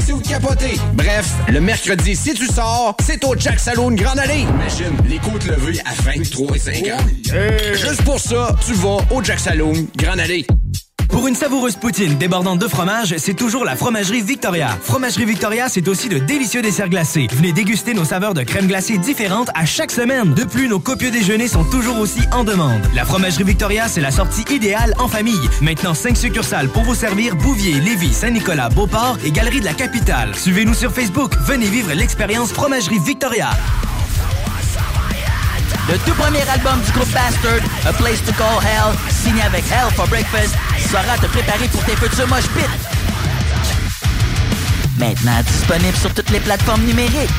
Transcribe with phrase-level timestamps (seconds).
[0.00, 0.78] Si vous capotez.
[0.94, 4.40] Bref, le mercredi, si tu sors, c'est au Jack Saloon Grande Allée.
[4.40, 7.00] Imagine, les côtes levées à 23 et 50.
[7.74, 10.44] Juste pour ça, tu vas au Jack Saloon Grande Allée.
[11.12, 14.78] Pour une savoureuse poutine débordante de fromage, c'est toujours la Fromagerie Victoria.
[14.82, 17.28] Fromagerie Victoria, c'est aussi de délicieux desserts glacés.
[17.32, 20.32] Venez déguster nos saveurs de crème glacée différentes à chaque semaine.
[20.32, 22.80] De plus, nos copieux déjeuners sont toujours aussi en demande.
[22.94, 25.48] La Fromagerie Victoria, c'est la sortie idéale en famille.
[25.60, 30.34] Maintenant, 5 succursales pour vous servir Bouvier, Lévis, Saint-Nicolas, Beauport et Galerie de la Capitale.
[30.34, 31.34] Suivez-nous sur Facebook.
[31.46, 33.50] Venez vivre l'expérience Fromagerie Victoria.
[35.88, 39.92] Le tout premier album du groupe Bastard, A Place to Call Hell, signé avec Hell
[39.96, 42.62] for Breakfast, sera te préparer pour tes futurs mosh pits.
[44.98, 47.30] Maintenant disponible sur toutes les plateformes numériques.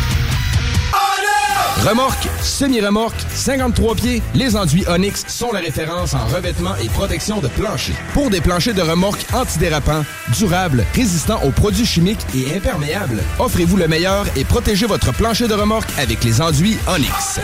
[1.85, 7.47] Remorque, semi-remorque, 53 pieds, les enduits Onyx sont la référence en revêtement et protection de
[7.47, 7.93] plancher.
[8.13, 10.03] Pour des planchers de remorque antidérapants,
[10.37, 15.53] durables, résistants aux produits chimiques et imperméables, offrez-vous le meilleur et protégez votre plancher de
[15.53, 17.39] remorque avec les enduits Onyx.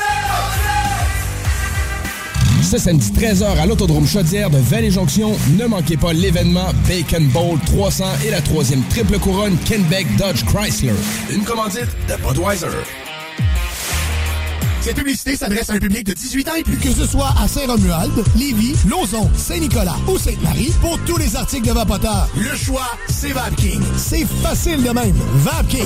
[2.70, 8.06] Ce samedi 13h à l'Autodrome Chaudière de Vallée-Jonction, ne manquez pas l'événement Bacon Bowl 300
[8.28, 10.94] et la troisième triple couronne Kenbeck Dodge Chrysler.
[11.34, 12.68] Une commandite de Budweiser.
[14.82, 16.78] Cette publicité s'adresse à un public de 18 ans et plus.
[16.78, 21.74] Que ce soit à Saint-Romuald, Lévis, Lauson, Saint-Nicolas ou Sainte-Marie, pour tous les articles de
[21.74, 23.82] Vapoteur, le choix, c'est VapKing.
[23.98, 25.16] C'est facile de même.
[25.36, 25.86] VapKing.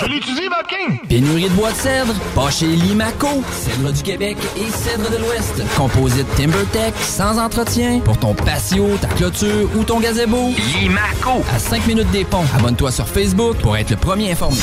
[0.00, 1.06] Je l'utilise, VapKing.
[1.08, 3.42] Pénurie de bois de cèdre, pas chez Limaco.
[3.52, 5.62] Cèdre du Québec et cèdre de l'Ouest.
[5.76, 10.50] Composite TimberTech, sans entretien, pour ton patio, ta clôture ou ton gazebo.
[10.80, 11.42] Limaco.
[11.54, 12.44] À 5 minutes des ponts.
[12.56, 14.58] Abonne-toi sur Facebook pour être le premier informé.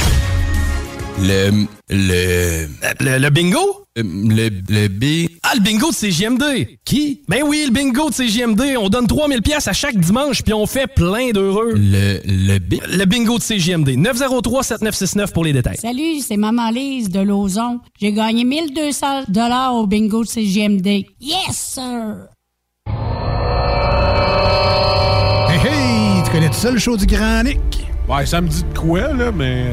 [1.20, 1.66] Le.
[1.90, 2.68] Le.
[3.00, 3.86] Le, le bingo?
[3.98, 4.50] Euh, Le.
[4.70, 5.30] Le B.
[5.44, 6.44] Ah, le bingo de CGMD!
[6.86, 7.22] Qui?
[7.28, 8.76] Ben oui, le bingo de CGMD.
[8.80, 11.74] On donne 3000 pièces à chaque dimanche, puis on fait plein d'heureux.
[11.76, 12.20] Le.
[12.26, 12.76] Le B.
[12.88, 13.90] Le bingo de CGMD.
[13.98, 15.78] 903-7969 pour les détails.
[15.78, 17.80] Salut, c'est Maman Lise de Lauson.
[18.00, 21.06] J'ai gagné 1200 dollars au bingo de CGMD.
[21.20, 22.28] Yes, sir!
[25.50, 26.24] Hey, hey!
[26.26, 27.60] Tu connais tout ça, le show du Grand Nick?
[28.08, 29.66] Ouais, ça me dit de quoi, là, mais.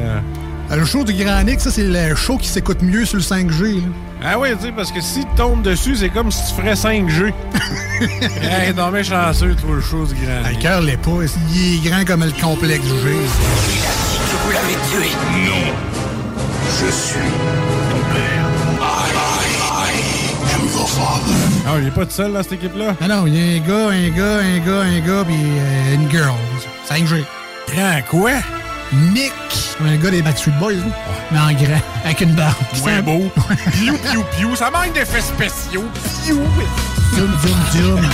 [0.71, 3.23] Euh, Le show du Grand Nick, ça, c'est le show qui s'écoute mieux sur le
[3.23, 3.75] 5G.
[3.75, 3.81] là.
[4.23, 6.73] Ah ouais, tu sais, parce que si tu tombes dessus, c'est comme si tu ferais
[6.73, 7.33] 5G.
[8.41, 10.41] hey, non, mais chanceux, toi, le show du grand.
[10.45, 11.11] Ah, Le cœur l'est pas.
[11.53, 12.91] Il est grand comme le complexe G.
[12.91, 15.09] Que vous l'avez tué.
[15.45, 15.73] Non.
[16.81, 18.45] Je suis ton père.
[21.67, 22.95] Ah, il est pas tout seul, dans cette équipe-là?
[23.01, 25.95] Ah non, il y a un gars, un gars, un gars, un gars, puis euh,
[25.95, 26.35] une girl.
[26.89, 27.23] 5G.
[27.73, 28.31] Grand quoi?
[28.93, 29.33] Nick.
[29.85, 30.83] Un gars des Backstreet Boys, là.
[31.31, 32.55] Mais en grand, avec une barbe.
[32.83, 33.31] Ouais, beau.
[33.71, 34.55] Piou, piou, piou.
[34.55, 35.85] Ça manque d'effets spéciaux.
[36.23, 36.39] Piou.
[37.15, 38.01] Zoom, zoom, zoom.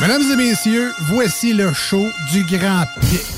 [0.00, 3.37] Mesdames et messieurs, voici le show du Grand Pic.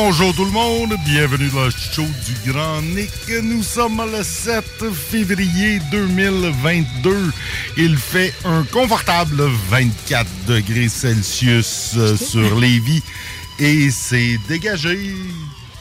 [0.00, 3.10] Bonjour tout le monde, bienvenue dans le show du Grand Nick.
[3.42, 7.32] Nous sommes le 7 février 2022.
[7.76, 13.02] Il fait un confortable 24 degrés Celsius euh, sur Lévis
[13.58, 15.16] et c'est dégagé.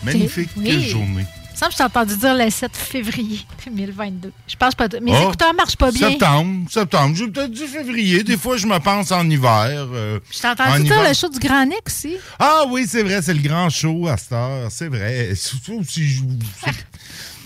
[0.04, 0.90] Magnifique Oui.
[0.90, 1.26] journée.
[1.58, 4.32] Semble que je t'ai entendu dire le 7 février 2022.
[4.48, 4.88] Je pense pas.
[5.02, 6.10] Mes Oh, écouteurs marchent pas bien.
[6.12, 7.16] Septembre, septembre.
[7.16, 8.24] J'ai peut-être dit février.
[8.24, 9.68] Des fois, je me pense en hiver.
[9.70, 11.08] euh, Je t'ai en entendu dire hiver.
[11.10, 12.16] le show du Grand Nick aussi.
[12.40, 14.68] Ah oui, c'est vrai, c'est le grand show à cette heure.
[14.72, 15.34] C'est vrai.
[15.36, 16.22] Surtout si je...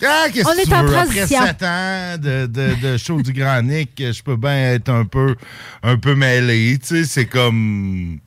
[0.04, 0.92] Ah, qu'est-ce On que est tu en veux?
[0.94, 1.40] transition.
[1.42, 5.06] Après sept ans de, de, de show du Grand Nick, je peux bien être un
[5.06, 5.36] peu,
[5.84, 6.80] un peu mêlé.
[6.80, 8.18] Tu sais, c'est comme...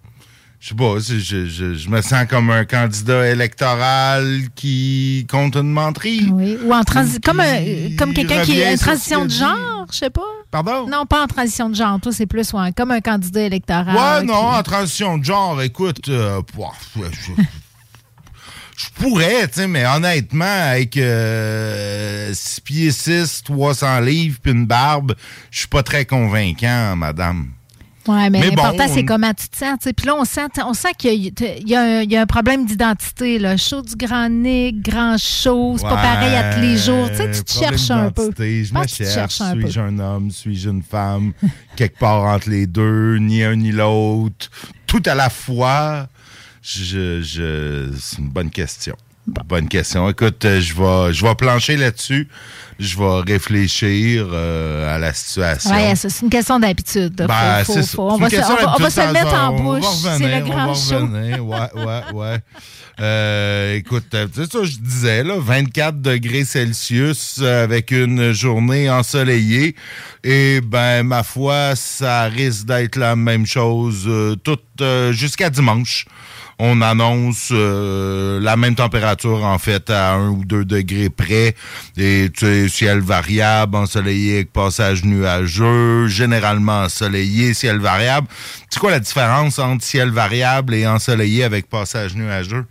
[0.65, 5.71] Je sais pas, je, je, je me sens comme un candidat électoral qui compte une
[5.71, 6.27] menterie.
[6.33, 6.57] Oui.
[6.65, 10.09] Ou en transi- comme, un- comme quelqu'un qui sur ce transition de genre, je sais
[10.09, 10.23] pas.
[10.51, 10.89] Pardon?
[10.89, 12.01] Non, pas en transition de genre.
[12.01, 13.95] Toi, c'est plus ouais, comme un candidat électoral.
[13.95, 16.41] Ouais, qui- non, en transition de genre, écoute, euh,
[16.97, 17.03] je,
[18.79, 25.15] je pourrais, tu sais, mais honnêtement, avec 6 pieds 6, 300 livres puis une barbe,
[25.51, 27.51] je suis pas très convaincant, madame.
[28.07, 29.79] Ouais, mais, Mais bon, l'important, c'est comment tu te sens.
[29.97, 32.27] Puis là, on sent, on sent qu'il y, a- y un- il y a un
[32.27, 33.39] problème d'identité.
[33.39, 33.57] là.
[33.57, 37.09] Show du Grand Nick, grand show, c'est pas Ouais, pareil à tous les jours.
[37.11, 38.25] Tu sais, tu te cherches un peu.
[38.31, 39.35] d'identité, Je me cherche.
[39.39, 40.31] Suis-je un homme?
[40.31, 41.33] Suis-je une femme?
[41.77, 44.51] Quelque part entre les deux, ni un ni l'autre.
[44.87, 46.07] Tout à la fois.
[46.63, 48.97] Je, je, c'est une bonne question.
[49.27, 50.09] Bonne question.
[50.11, 52.29] Écoute, euh, je vais, je vais plancher là-dessus.
[52.79, 55.71] Je vais réfléchir euh, à la situation.
[55.95, 57.15] Ça, c'est une question d'habitude.
[57.27, 59.55] Ben, Faut- faut- faut- On va se- on va- on va se le mettre en
[59.55, 59.85] on bouche.
[60.19, 61.07] C'est le on grand va show.
[61.45, 62.39] Ouais, ouais, ouais.
[63.01, 69.75] Euh, écoute, c'est ça que je disais, là, 24 degrés Celsius avec une journée ensoleillée.
[70.23, 76.05] Et ben, ma foi, ça risque d'être la même chose euh, toute euh, jusqu'à dimanche.
[76.59, 81.55] On annonce euh, la même température, en fait, à un ou deux degrés près.
[81.97, 88.29] Et tu sais, ciel variable, ensoleillé avec passage nuageux, généralement ensoleillé, ciel variable.
[88.71, 92.67] C'est quoi la différence entre ciel variable et ensoleillé avec passage nuageux?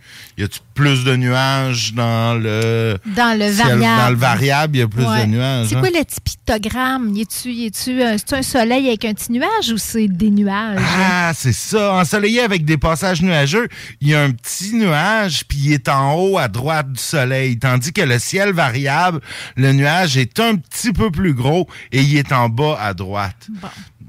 [0.74, 2.98] Plus de nuages dans le...
[3.16, 3.80] Dans le variable.
[3.80, 5.26] Dans le variable, il y a plus Ouais.
[5.26, 5.68] de nuages.
[5.68, 5.80] C'est hein?
[5.80, 7.14] quoi le petit pictogramme?
[7.14, 10.80] Y y est-tu, euh, c'est un soleil avec un petit nuage ou c'est des nuages?
[10.98, 11.94] Ah, c'est ça.
[11.94, 13.68] Ensoleillé avec des passages nuageux,
[14.00, 17.58] il y a un petit nuage, puis il est en haut à droite du soleil.
[17.58, 19.20] Tandis que le ciel variable,
[19.56, 23.48] le nuage est un petit peu plus gros et il est en bas à droite.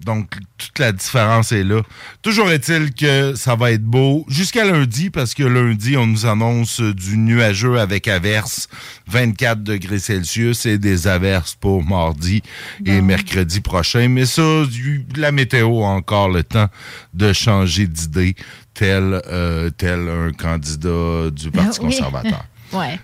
[0.05, 0.29] Donc,
[0.59, 1.81] toute la différence est là.
[2.21, 6.79] Toujours est-il que ça va être beau jusqu'à lundi, parce que lundi, on nous annonce
[6.79, 8.67] du nuageux avec averses,
[9.07, 12.43] 24 degrés Celsius et des averses pour mardi
[12.85, 14.07] et mercredi prochain.
[14.07, 16.69] Mais ça, du- la météo a encore le temps
[17.15, 18.35] de changer d'idée,
[18.75, 21.85] tel, euh, tel un candidat du Parti Oui.
[21.87, 22.45] conservateur.
[22.73, 22.99] ouais.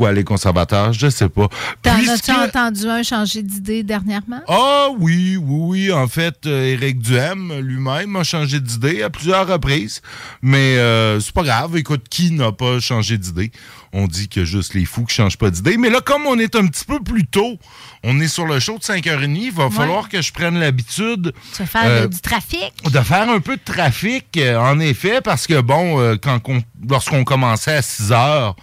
[0.00, 0.94] Pourquoi les conservateurs?
[0.94, 1.48] Je sais pas.
[1.82, 4.40] T'en Puisque- as-tu entendu un changer d'idée dernièrement?
[4.48, 5.42] Ah oui, oui,
[5.88, 5.92] oui.
[5.92, 10.00] En fait, euh, Éric Duhem lui-même a changé d'idée à plusieurs reprises.
[10.40, 11.76] Mais euh, c'est pas grave.
[11.76, 13.52] Écoute, qui n'a pas changé d'idée?
[13.92, 15.76] On dit que juste les fous qui changent pas d'idée.
[15.76, 17.58] Mais là, comme on est un petit peu plus tôt,
[18.04, 21.62] on est sur le show de 5h30, il va falloir que je prenne l'habitude Tu
[21.62, 22.72] vas faire Euh, du trafic?
[22.84, 26.40] de faire un peu de trafic, euh, en effet, parce que, bon, euh, quand
[26.88, 28.54] lorsqu'on commençait à 6 heures,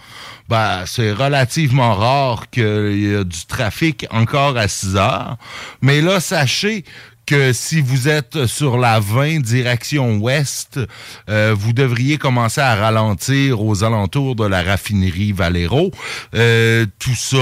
[0.48, 5.36] ben, c'est relativement rare qu'il y a du trafic encore à 6 heures.
[5.82, 6.84] Mais là, sachez
[7.28, 10.80] que si vous êtes sur la 20 direction ouest,
[11.28, 15.90] euh, vous devriez commencer à ralentir aux alentours de la raffinerie Valero.
[16.34, 17.36] Euh, tout ça,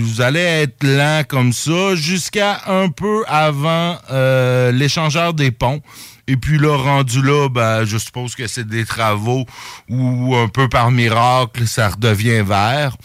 [0.00, 5.82] vous allez être lent comme ça jusqu'à un peu avant euh, l'échangeur des ponts.
[6.26, 9.44] Et puis là, rendu là, ben, je suppose que c'est des travaux
[9.90, 12.96] où un peu par miracle, ça redevient vert.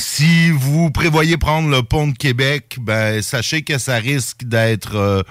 [0.00, 5.22] Si vous prévoyez prendre le pont de Québec, ben sachez que ça risque d'être euh,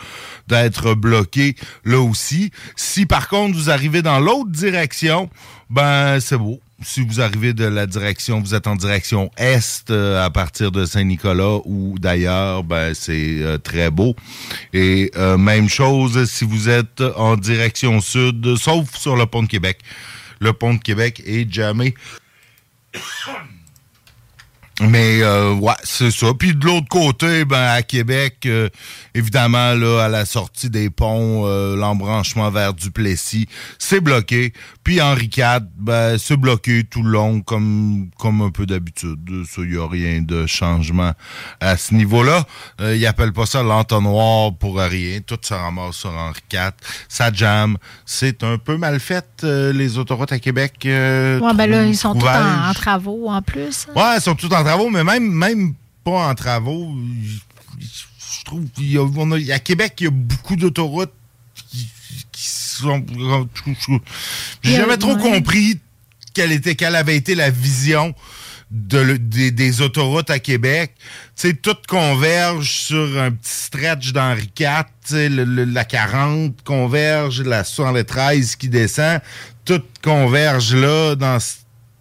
[0.47, 2.51] d'être bloqué là aussi.
[2.75, 5.27] Si par contre vous arrivez dans l'autre direction,
[5.71, 6.59] ben c'est beau.
[6.83, 10.85] Si vous arrivez de la direction, vous êtes en direction est euh, à partir de
[10.85, 14.15] Saint-Nicolas ou d'ailleurs, ben c'est euh, très beau.
[14.73, 19.79] Et même chose si vous êtes en direction sud, sauf sur le pont de Québec.
[20.39, 21.95] Le pont de Québec est jamais
[24.81, 26.27] mais euh, ouais, c'est ça.
[26.37, 28.69] Puis de l'autre côté, ben à Québec, euh,
[29.13, 34.53] évidemment, là, à la sortie des ponts, euh, l'embranchement vers Duplessis, c'est bloqué.
[34.83, 39.19] Puis Henri IV, ben, c'est bloqué tout le long, comme, comme un peu d'habitude.
[39.45, 41.11] Ça, il n'y a rien de changement
[41.59, 42.45] à ce niveau-là.
[42.79, 45.19] Euh, ils appellent pas ça l'entonnoir pour rien.
[45.25, 46.71] Tout se ramasse sur Henri IV.
[47.07, 47.77] Ça jamme.
[48.05, 50.73] C'est un peu mal fait, euh, les autoroutes à Québec.
[50.85, 53.87] euh, ouais, ben là, ils sont tous en, en travaux en plus.
[53.95, 55.73] Ouais, ils sont tous en travaux, mais même, même
[56.03, 56.95] pas en travaux.
[57.21, 57.37] Je
[58.39, 61.13] je trouve qu'il y a, à Québec, il y a beaucoup d'autoroutes
[61.69, 61.87] qui,
[62.31, 63.05] qui sont.
[64.63, 65.21] J'ai jamais trop ouais.
[65.21, 65.79] compris
[66.33, 68.13] quelle, était, quelle avait été la vision
[68.71, 70.93] de, le- des, des autoroutes à Québec.
[71.35, 74.83] Tu sais, tout converge sur un petit stretch d'Henri IV.
[75.11, 79.21] Le- le- la 40 converge, la 73 qui descend.
[79.65, 81.37] Tout converge là, dans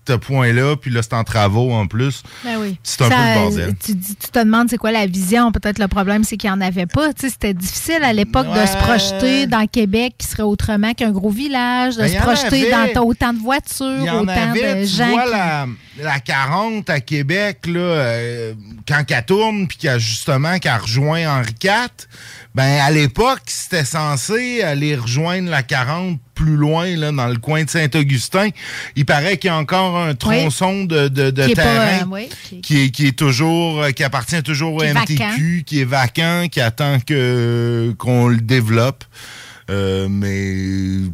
[0.08, 0.76] ce point-là.
[0.76, 2.22] Puis là, c'est en travaux en plus.
[2.44, 2.78] Ben oui.
[2.82, 3.74] C'est un Ça, peu le bordel.
[3.84, 5.52] Tu, te demandes c'est quoi la vision.
[5.52, 7.12] Peut-être le problème, c'est qu'il n'y en avait pas.
[7.14, 11.10] Tu sais, C'était difficile à l'époque de se projeter dans Québec qui serait autrement qu'un
[11.10, 12.92] gros village, de Ben, se projeter avait.
[12.94, 15.10] dans autant de voitures, y en autant avait, de tu gens.
[15.10, 15.66] vois qui- la,
[16.02, 18.54] la 40 à Québec, là, euh,
[18.86, 21.88] quand qu'elle tourne, puis qu'elle justement qu'elle rejoint Henri IV,
[22.54, 27.64] ben à l'époque, c'était censé aller rejoindre la 40 plus loin, là, dans le coin
[27.64, 28.48] de Saint-Augustin.
[28.96, 32.02] Il paraît qu'il y a encore un tronçon de, de, de Qui est pas, terrain
[32.02, 35.14] euh, oui, qui- qui, est, qui est toujours, euh, qui appartient toujours au Qui MTQ,
[35.16, 35.34] vacant.
[35.66, 39.04] qui est vacant, qui attend que qu'on le développe.
[39.70, 41.08] Euh, mais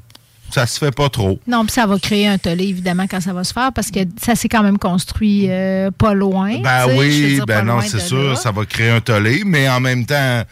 [0.51, 1.41] ça se fait pas trop.
[1.49, 4.01] Non, puis ça va créer un tollé, évidemment, quand ça va se faire, parce que
[4.23, 6.61] ça s'est quand même construit euh, pas loin.
[6.61, 8.37] Ben oui, ben non, c'est sûr, là.
[8.37, 10.43] ça va créer un tollé, mais en même temps,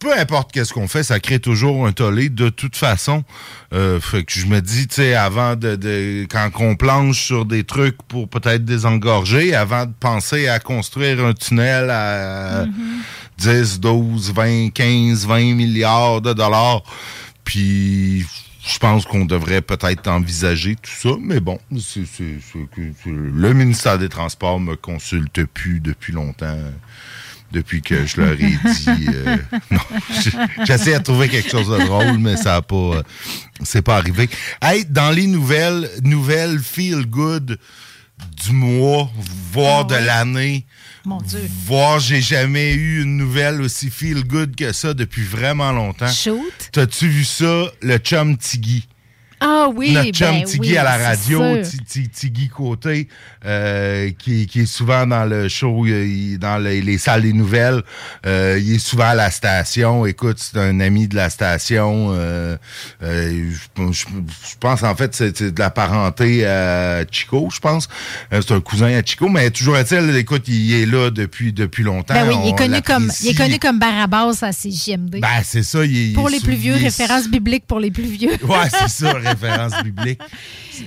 [0.00, 3.24] peu importe qu'est-ce qu'on fait, ça crée toujours un tollé de toute façon.
[3.72, 7.44] Euh, fait que je me dis, tu sais, avant de, de- quand on planche sur
[7.44, 12.64] des trucs pour peut-être désengorger, avant de penser à construire un tunnel à
[13.38, 16.82] 10, 12, 20, 15, 20 milliards de dollars,
[17.44, 18.24] puis
[18.66, 21.58] je pense qu'on devrait peut-être envisager tout ça, mais bon,
[23.06, 26.56] le ministère des Transports me consulte plus depuis longtemps.
[27.50, 29.06] Depuis que je leur ai dit.
[29.08, 29.36] euh,
[29.70, 29.80] non,
[30.66, 32.76] j'essaie de trouver quelque chose de drôle, mais ça n'a pas.
[32.76, 33.02] euh,
[33.62, 34.28] c'est pas arrivé.
[34.60, 37.58] Hey, dans les nouvelles, nouvelles feel good
[38.44, 39.10] du mois,
[39.52, 40.66] voire de l'année.
[41.06, 41.40] Mon Dieu.
[41.66, 46.12] Voire j'ai jamais eu une nouvelle aussi feel good que ça depuis vraiment longtemps.
[46.12, 46.42] Shoot.
[46.72, 48.86] T'as-tu vu ça, le chum Tiggy?
[49.40, 51.42] Ah oui, Notre chum ben Tiggy oui, à la radio,
[52.12, 53.08] Tiggy Côté,
[53.46, 57.32] euh, qui, qui est souvent dans le show, euh, il- dans les, les salles des
[57.32, 57.82] nouvelles.
[58.26, 60.06] Euh, il est souvent à la station.
[60.06, 62.08] Écoute, c'est un ami de la station.
[62.12, 62.56] Euh,
[63.00, 67.88] je, je- je pense en fait c'est de la parenté à Chico, je pense.
[68.30, 72.14] C'est un cousin à Chico, mais toujours est-il, écoute, il est là depuis depuis longtemps.
[72.14, 75.20] Ben oui, il est On connu comme, il est connu comme Barabas à CJMD.
[75.20, 75.84] Ben, c'est ça.
[75.84, 78.30] Il, pour il les plus vieux, référence biblique pour les plus vieux.
[78.44, 80.20] Ouais, c'est ça, référence biblique.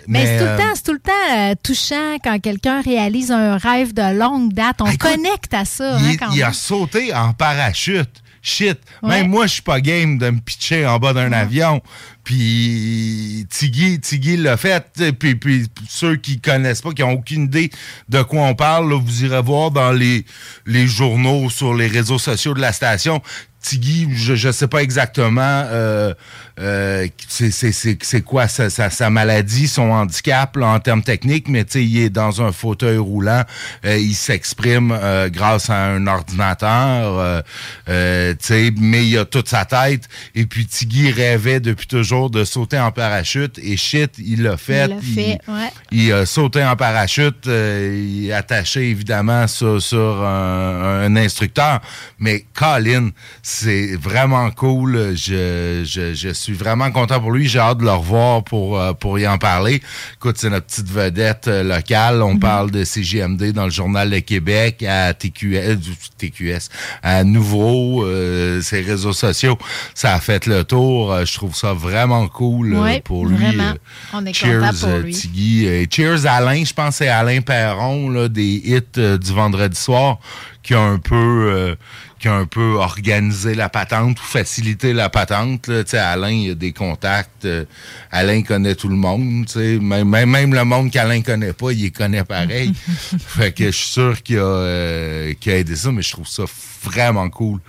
[0.08, 3.32] Mais, c'est tout euh, le temps, c'est tout le temps euh, touchant quand quelqu'un réalise
[3.32, 4.78] un rêve de longue date.
[4.82, 5.98] On connecte à ça.
[6.00, 8.22] il, hein, quand il a sauté en parachute.
[8.44, 8.80] Shit.
[9.04, 9.10] Ouais.
[9.10, 11.80] Même moi, je suis pas game de me pitcher en bas d'un avion.
[12.24, 14.84] Puis Tiggy, Tiggy l'a fait.
[15.20, 17.70] Puis, puis ceux qui connaissent pas, qui ont aucune idée
[18.10, 20.26] de quoi on parle, là, vous irez voir dans les,
[20.66, 23.22] les journaux, sur les réseaux sociaux de la station.
[23.62, 26.14] Tiggy, je, je sais pas exactement euh,
[26.60, 31.98] euh, c'est- quoi sa, sa, sa maladie, son handicap là, en termes techniques, mais il
[32.00, 33.44] est dans un fauteuil roulant,
[33.86, 34.98] euh, il s'exprime
[35.32, 37.44] grâce à un ordinateur,
[37.88, 40.08] mais il a toute sa tête.
[40.36, 44.86] Et puis Tiggy rêvait depuis toujours de sauter en parachute et shit, il l'a fait.
[44.86, 45.70] Il l'a fait, ouais.
[45.92, 51.82] Il a sauté en parachute, il est attaché évidemment sur, sur un, un instructeur.
[52.20, 53.10] Mais Colin,
[53.52, 55.14] c'est vraiment cool.
[55.16, 57.48] Je, je, je suis vraiment content pour lui.
[57.50, 59.82] J'ai hâte de le revoir pour, euh, pour y en parler.
[60.16, 62.22] Écoute, c'est notre petite vedette euh, locale.
[62.22, 65.76] On parle de CGMD dans le Journal de Québec, à TQS, euh,
[66.18, 66.70] TQS
[67.04, 69.58] à Nouveau, euh, ses réseaux sociaux.
[69.96, 71.14] Ça a fait le tour.
[71.26, 73.36] Je trouve ça vraiment cool Ouais, pour lui.
[73.36, 73.74] vraiment.
[74.14, 75.14] On est Cheers, content pour lui.
[75.14, 75.88] Tiggy.
[75.92, 80.20] Cheers Alain, je pense que c'est Alain Perron là, des hits du vendredi soir
[80.64, 81.76] qui a un peu euh,
[82.22, 85.68] qui a un peu organisé la patente ou facilité la patente.
[85.68, 85.84] là.
[85.84, 87.46] Tu sais, Alain, il a des contacts.
[87.46, 87.66] euh,
[88.12, 89.48] Alain connaît tout le monde.
[89.56, 92.74] Même, même, même le monde qu'Alain connaît pas, il les connaît pareil.
[93.20, 96.44] fait que je suis sûr qu'il a, euh, a aidé ça, mais je trouve ça
[96.84, 97.60] vraiment cool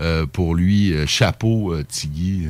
[0.00, 0.92] euh, pour lui.
[1.06, 2.48] Chapeau, Tiggy.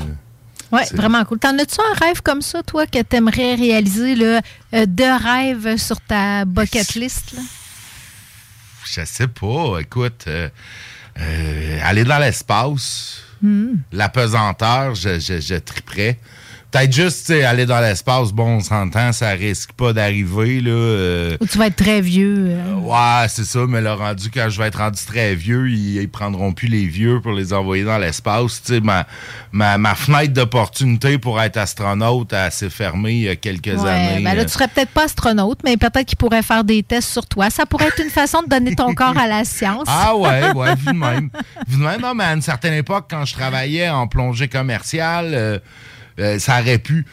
[0.73, 1.41] Oui, vraiment cool.
[1.41, 4.41] T'en as-tu un rêve comme ça, toi, que t'aimerais réaliser, là,
[4.87, 7.33] deux rêves sur ta bucket list?
[7.33, 7.43] Là?
[8.95, 9.79] Je sais pas.
[9.81, 10.27] Écoute,
[11.19, 13.77] euh, aller dans l'espace, Hmm.
[13.93, 16.19] la pesanteur, je, je, je triperais.
[16.71, 20.61] Peut-être juste aller dans l'espace, bon, on s'entend, ça risque pas d'arriver.
[20.61, 20.71] là.
[20.71, 22.47] euh, Ou tu vas être très vieux?
[22.51, 25.97] euh, Ouais, c'est ça, mais le rendu, quand je vais être rendu très vieux, ils,
[25.97, 28.63] ils prendront plus les vieux pour les envoyer dans l'espace.
[28.65, 29.05] Tu sais, ma,
[29.51, 33.89] ma, ma fenêtre d'opportunité pour être astronaute, elle s'est fermée il y a quelques ouais,
[33.91, 34.23] années.
[34.23, 37.27] ben là, tu serais peut-être pas astronaute, mais peut-être qu'il pourrait faire des tests sur
[37.27, 37.51] toi.
[37.51, 39.87] Ça pourrait être une façon de donner ton corps à la science.
[39.89, 41.31] Ah ouais, ouais, vu de même.
[41.67, 45.33] Vu de même, non, mais à une certaine époque, quand je travaillais en plongée commerciale,
[45.35, 45.59] euh,
[46.21, 47.05] euh, ça aurait pu.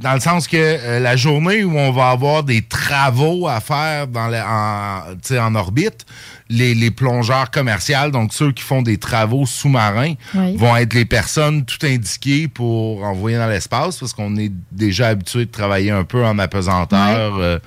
[0.00, 4.06] dans le sens que euh, la journée où on va avoir des travaux à faire
[4.06, 6.04] dans la- en, en orbite,
[6.50, 10.56] les, les plongeurs commerciaux, donc ceux qui font des travaux sous-marins, Oui.
[10.56, 15.46] vont être les personnes tout indiquées pour envoyer dans l'espace parce qu'on est déjà habitué
[15.46, 17.58] de travailler un peu en apesanteur euh,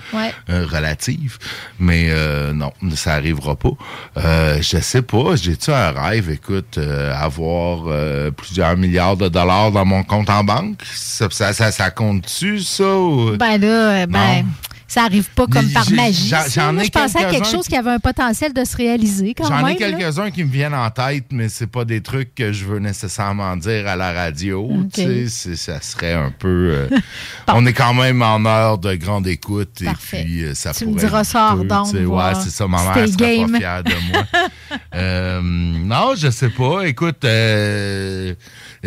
[0.49, 1.37] euh, relative.
[1.79, 3.71] Mais euh, non, ça arrivera pas.
[4.17, 9.71] Euh, je sais pas, j'ai-tu un rêve, écoute, euh, avoir euh, plusieurs milliards de dollars
[9.71, 10.81] dans mon compte en banque?
[10.93, 12.83] Ça, ça, ça, ça compte-tu, ça?
[12.97, 14.45] ou- Ben là, ben, Non.
[14.93, 16.27] Ça arrive pas comme par magie.
[16.29, 16.49] j'en- ça.
[16.71, 19.33] j'en ai je pensais à quelque quelques-uns chose qui avait un potentiel de se réaliser
[19.33, 19.75] quand J'en même.
[19.75, 19.91] ai là.
[19.97, 23.57] quelques-uns qui me viennent en tête, mais c'est pas des trucs que je veux nécessairement
[23.57, 24.61] dire à la radio.
[24.63, 24.91] Ok.
[24.93, 26.47] tu sais, c'est- ça serait un peu.
[26.73, 26.87] euh,
[27.47, 30.91] On est quand même en heure de grande écoute et puis euh, ça Tu me
[30.91, 32.67] pourrait diras un ça hors peu, d'onde, tu sais, Ouais, c'est ça.
[32.67, 33.51] Ma mère serait game.
[33.51, 34.23] pas fière de moi.
[34.95, 36.83] Euh, non, je sais pas.
[36.87, 38.33] Écoute, euh,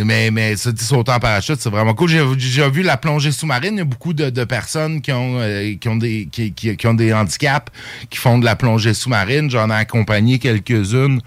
[0.05, 2.11] mais, mais ça, sauter en parachute, c'est vraiment cool.
[2.11, 3.75] J'ai déjà vu la plongée sous-marine.
[3.75, 7.13] Il y a beaucoup de, personnes qui ont, euh, qui, ont des, qui, ont des
[7.13, 7.73] handicaps,
[8.11, 9.51] qui font de la plongée sous-marine.
[9.51, 11.21] J'en ai accompagné quelques-unes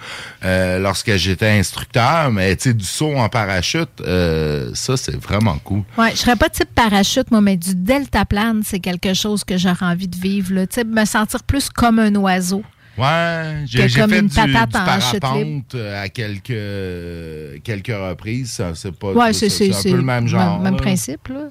[0.46, 2.32] euh, lorsque j'étais instructeur.
[2.32, 5.82] Mais tu sais, du saut en parachute, euh, ça, c'est vraiment cool.
[5.98, 9.86] Ouais, je serais pas type parachute, moi, mais du deltaplane, c'est quelque chose que j'aurais
[9.86, 10.54] envie de vivre.
[10.54, 10.66] Là.
[10.86, 12.64] Me sentir plus comme un oiseau.
[13.00, 18.62] Ouais, j'ai fait une du, patate du en parapente euh, à quelques, quelques reprises.
[18.76, 20.60] C'est pas Ouais, c'est un peu le même genre.
[20.60, 21.50] Même principe, là.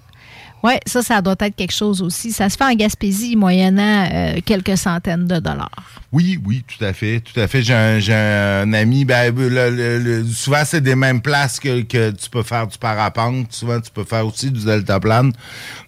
[0.64, 2.32] Oui, ça, ça doit être quelque chose aussi.
[2.32, 5.70] Ça se fait en Gaspésie, moyennant euh, quelques centaines de dollars.
[6.10, 7.62] Oui, oui, tout à fait, tout à fait.
[7.62, 12.28] J'ai un, ami, ben, le- le- le- souvent c'est des mêmes places que, que tu
[12.28, 13.52] peux faire du parapente.
[13.52, 15.32] Souvent tu peux faire aussi du deltaplane.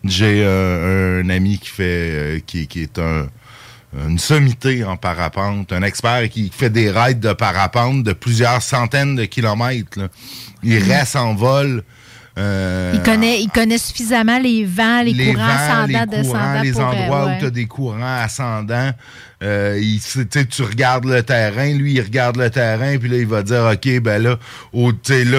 [0.05, 3.26] J'ai euh, un ami qui fait, euh, qui, qui est un
[3.92, 9.16] une sommité en parapente, un expert qui fait des raids de parapente de plusieurs centaines
[9.16, 9.99] de kilomètres.
[9.99, 10.09] là.
[10.62, 11.82] Il reste en vol.
[12.40, 16.52] euh, Il connaît, il connaît suffisamment les vents, les, les courants vents, les ascendants, courants,
[16.54, 16.62] descendants.
[16.62, 17.37] les pour, euh, endroits ouais.
[17.37, 18.90] où tu as des courants ascendants.
[19.42, 20.00] Euh, il-
[20.49, 24.00] tu regardes le terrain, lui, il regarde le terrain, puis là, il va dire, OK,
[24.00, 24.37] ben là,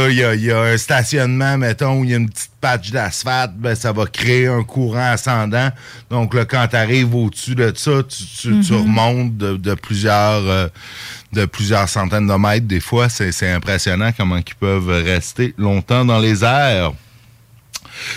[0.09, 2.49] il y a, il y a un stationnement, mettons, où il y a une petite
[2.59, 5.69] patch d'asphalte, ben ça va créer un courant ascendant.
[6.09, 8.81] Donc là, quand tu arrives au-dessus de ça, tu, tu- tu Mhm.
[8.81, 10.41] remontes de, de plusieurs...
[10.47, 10.67] euh,
[11.33, 16.19] de plusieurs centaines de mètres, des fois, c'est impressionnant comment ils peuvent rester longtemps dans
[16.19, 16.91] les airs.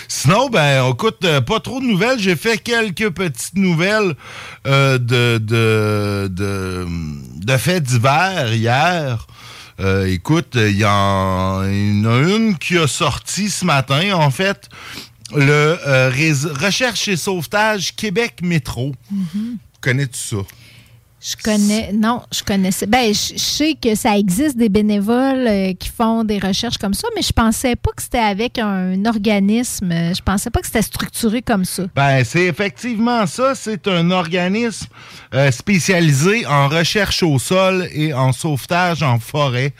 [0.07, 2.19] Sinon, ben, écoute, euh, pas trop de nouvelles.
[2.19, 4.15] J'ai fait quelques petites nouvelles
[4.65, 6.87] euh, de, de, de,
[7.35, 9.27] de faits divers hier.
[9.79, 14.69] Euh, écoute, il y, en a une qui a sorti ce matin, en fait,
[15.35, 16.11] le euh,
[16.61, 18.93] Recherche et Sauvetage Québec Métro.
[19.81, 20.37] Connais-tu ça?
[21.25, 22.85] Je connais, non, je connaissais.
[22.85, 27.07] Ben, je, sais que ça existe des bénévoles euh, qui font des recherches comme ça,
[27.15, 29.91] mais je pensais pas que c'était avec un organisme.
[29.91, 31.85] Euh, Je pensais pas que c'était structuré comme ça.
[31.95, 33.55] Ben, c'est effectivement ça.
[33.55, 34.85] C'est un organisme
[35.33, 39.73] euh, spécialisé en recherche au sol et en sauvetage en forêt.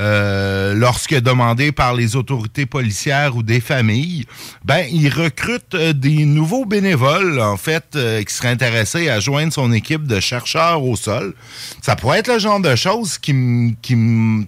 [0.00, 4.26] Euh, lorsque demandé par les autorités policières ou des familles,
[4.64, 9.52] ben ils recrutent euh, des nouveaux bénévoles en fait euh, qui seraient intéressés à joindre
[9.52, 11.34] son équipe de chercheurs au sol.
[11.82, 13.96] Ça pourrait être le genre de choses qui me qui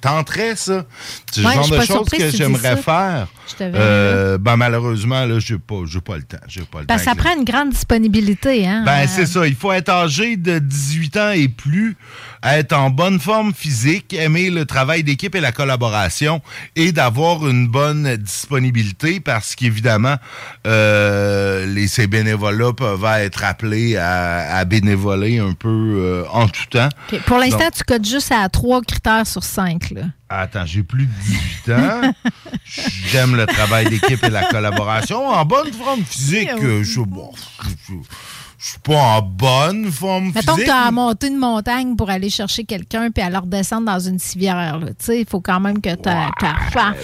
[0.00, 0.84] tenterait ça.
[1.32, 3.26] C'est le genre de choses que j'aimerais faire.
[3.60, 6.98] Euh, ben malheureusement là, j'ai pas j'ai pas le temps, j'ai pas le que temps.
[6.98, 8.84] ça prend une grande disponibilité, hein?
[8.86, 9.46] Ben, c'est ça.
[9.46, 11.96] Il faut être âgé de 18 ans et plus,
[12.42, 16.40] être en bonne forme physique, aimer le travail d'équipe et la collaboration
[16.76, 20.16] et d'avoir une bonne disponibilité parce qu'évidemment,
[20.66, 26.66] euh, les, ces bénévoles-là peuvent être appelés à, à bénévoler un peu euh, en tout
[26.70, 26.88] temps.
[27.26, 29.90] Pour l'instant, tu codes juste à trois critères sur cinq.
[29.90, 30.02] Là.
[30.28, 31.12] Attends, j'ai plus de
[31.64, 32.14] 18 ans.
[33.10, 35.26] J'aime le travail d'équipe et la collaboration.
[35.28, 37.94] En bonne forme physique, euh, je bon, je- je-
[38.62, 40.64] je suis pas en bonne forme Mettons que physique.
[40.66, 43.98] tu as à monter une montagne pour aller chercher quelqu'un puis à le redescendre dans
[43.98, 44.78] une civière.
[44.78, 44.88] là.
[44.88, 46.02] Tu sais, Il faut quand même que tu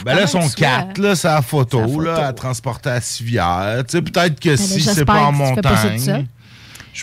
[0.05, 3.83] Ben là, sont quatre, là, c'est la photo, là, à transporter à civière.
[3.88, 6.27] Tu sais, peut-être que si c'est pas en que tu montagne.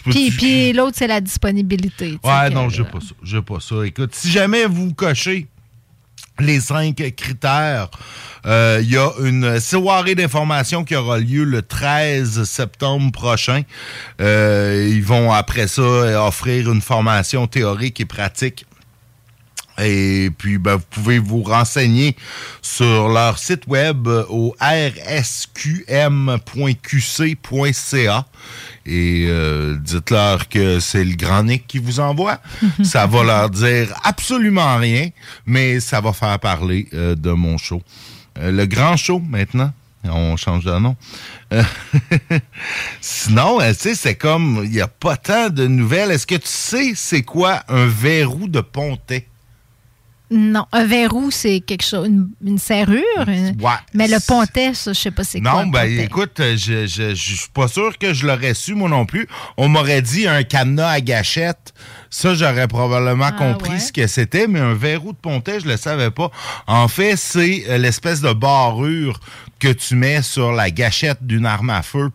[0.05, 2.19] Puis, puis l'autre, c'est la disponibilité.
[2.23, 3.13] tu Ouais, que- non, j'ai pas ça.
[3.23, 3.75] J'ai pas ça.
[3.85, 5.47] Écoute, si jamais vous cochez
[6.39, 7.89] les cinq critères,
[8.45, 13.61] euh, il y a une soirée d'information qui aura lieu le 13 septembre prochain.
[14.19, 18.65] Euh, ils vont après ça euh, offrir une formation théorique et pratique.
[19.79, 22.15] Et puis, ben, vous pouvez vous renseigner
[22.62, 25.86] sur leur site web euh, au rsqm.qc.ca
[28.86, 32.39] et euh, dites-leur que c'est le Grand Nick qui vous envoie.
[32.83, 35.09] ça va leur dire absolument rien,
[35.45, 37.81] mais ça va faire parler euh, de mon show.
[38.39, 39.71] Euh, le grand show maintenant
[40.05, 40.95] On change de nom.
[41.53, 41.63] Euh,
[43.01, 46.12] Sinon, tu sais, c'est comme, il n'y a pas tant de nouvelles.
[46.12, 49.27] Est-ce que tu sais c'est quoi un verrou de pontet?
[50.35, 53.03] Non, un verrou, c'est quelque chose, une, une serrure.
[53.27, 53.71] Ouais.
[53.93, 55.63] Mais le pontet, ça, je sais pas c'est quoi.
[55.63, 58.89] Non, ben écoute, euh, je, je, je suis pas sûr que je l'aurais su, moi
[58.89, 59.27] non plus.
[59.57, 61.73] On m'aurait dit un cadenas à gâchette.
[62.09, 66.11] Ça, j'aurais probablement compris ce que c'était, mais un verrou de pontet, je le savais
[66.11, 66.31] pas.
[66.67, 69.19] En fait, c'est euh, l'espèce de barrure
[69.63, 72.10] que tu mets sur la gâchette d'une arme à feu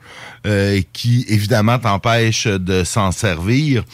[0.46, 3.84] euh, qui, évidemment, t'empêche de s'en servir.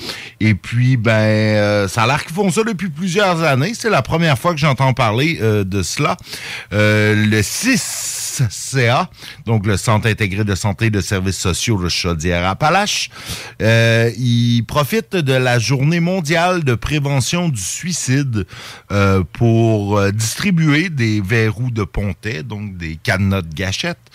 [0.41, 3.73] Et puis, ben, euh, ça a l'air qu'ils font ça depuis plusieurs années.
[3.75, 6.17] C'est la première fois que j'entends parler euh, de cela.
[6.73, 9.09] Euh, le 6 CA,
[9.47, 13.11] donc le Centre intégré de santé et de services sociaux de Chaudière-Appalaches.
[13.63, 18.47] Euh, il profite de la journée mondiale de prévention du suicide
[18.91, 24.11] euh, pour distribuer des verrous de pontet, donc des cadenas de gâchette,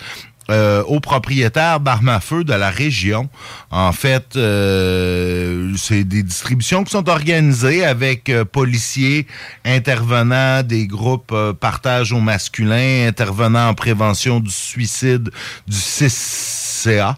[0.50, 3.30] euh, aux propriétaires d'armes à feu de la région.
[3.72, 9.28] En fait, euh, c'est des distributions qui sont organisées avec euh, policiers,
[9.64, 15.30] intervenants des groupes euh, partage au masculin, intervenants en prévention du suicide
[15.68, 17.16] du 6CA.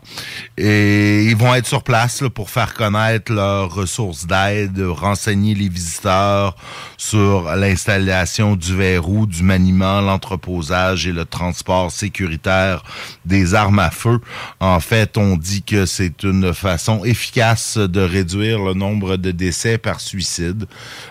[0.58, 6.56] Et ils vont être sur place pour faire connaître leurs ressources d'aide, renseigner les visiteurs
[6.98, 12.84] sur l'installation du verrou, du maniement, l'entreposage et le transport sécuritaire
[13.26, 14.20] des armes à feu.
[14.60, 19.78] En fait, on dit que c'est une façon efficace de réduire le nombre de décès
[19.78, 20.66] par suicide.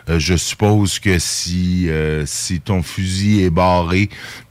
[0.08, 4.10] Euh, je suppose que si, euh, si ton fusil est barré,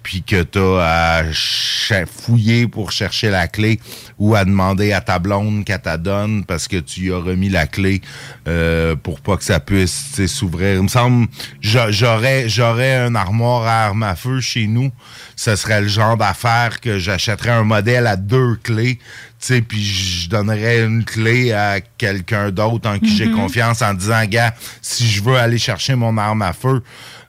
[0.09, 3.79] puis que tu as à fouiller pour chercher la clé
[4.17, 7.49] ou à demander à ta blonde qu'elle t'a donne parce que tu y as remis
[7.49, 8.01] la clé
[8.47, 10.77] euh, pour pas que ça puisse s'ouvrir.
[10.77, 11.27] Il me semble
[11.61, 14.91] j'a- j'aurais j'aurais un armoire à armes à feu chez nous.
[15.35, 19.03] Ce serait le genre d'affaire que j'achèterais un modèle à deux clés, tu
[19.39, 23.35] sais, puis je donnerais une clé à quelqu'un d'autre en qui j'ai Mhm.
[23.35, 26.81] confiance en disant, gars, si je veux aller chercher mon arme à feu,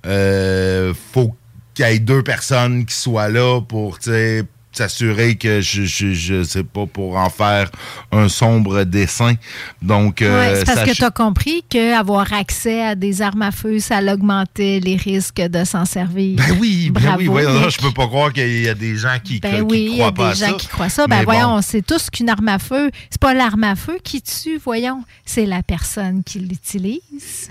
[0.07, 1.37] euh, faut
[1.75, 6.43] qu'il y ait deux personnes qui soient là pour, tu s'assurer que je, je, je
[6.43, 7.71] sais pas, pour en faire
[8.13, 9.35] un sombre dessin.
[9.83, 13.51] Donc, euh, Ouais, c'est parce que tu as compris qu'avoir accès à des armes à
[13.51, 16.37] feu, ça augmentait les risques de s'en servir.
[16.37, 17.43] Ben oui, ben Bravo, oui.
[17.45, 19.95] Non, je peux pas croire qu'il y a des gens qui, Ben qui oui, il
[19.95, 20.53] y croient a pas à des gens ça.
[20.53, 21.07] qui croient ça.
[21.07, 21.33] Ben Mais bon.
[21.33, 24.59] voyons, on sait tous qu'une arme à feu, c'est pas l'arme à feu qui tue,
[24.65, 27.49] voyons, c'est la personne qui l'utilise.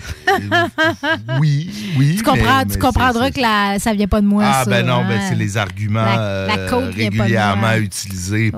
[1.38, 2.16] oui, oui.
[2.20, 4.44] Tu, comprends, mais- tu mais comprendras que la, ça vient pas de moi.
[4.46, 5.26] Ah, ça, ben non, ben hein.
[5.28, 7.62] c'est les arguments La- la euh, côte régulièrement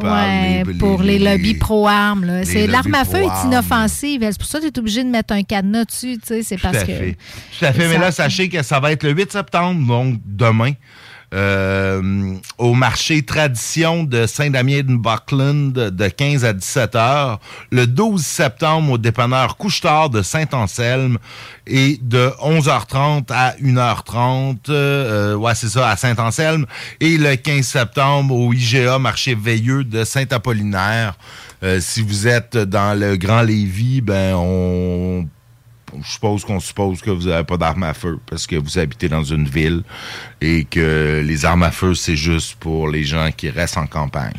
[0.00, 2.24] par Ouais, les, pour les, lobbies pro-armes.
[2.68, 4.20] L'arme à feu est inoffensive.
[4.22, 6.18] C'est pour ça que tu es obligé de mettre un cadenas dessus.
[6.22, 6.92] C'est Tout parce à que.
[6.92, 7.16] fait.
[7.58, 7.88] Tout à fait.
[7.88, 10.72] Mais là, sachez que ça va être le 8 septembre, donc demain.
[11.32, 17.40] Euh, au marché Tradition de Saint-Damien-de-Buckland de 15 à 17 heures.
[17.70, 21.18] Le 12 septembre au dépanneur Couche-Tard de Saint-Anselme
[21.66, 24.56] et de 11h30 à 1h30.
[24.68, 26.66] euh, ouais, c'est ça, à Saint-Anselme.
[27.00, 31.14] Et le 15 septembre au IGA Marché Veilleux de Saint-Apollinaire.
[31.62, 35.26] Euh, si vous êtes dans le Grand Lévis, ben on
[36.00, 39.08] je suppose qu'on suppose que vous n'avez pas d'armes à feu parce que vous habitez
[39.08, 39.82] dans une ville
[40.40, 44.32] et que les armes à feu, c'est juste pour les gens qui restent en campagne.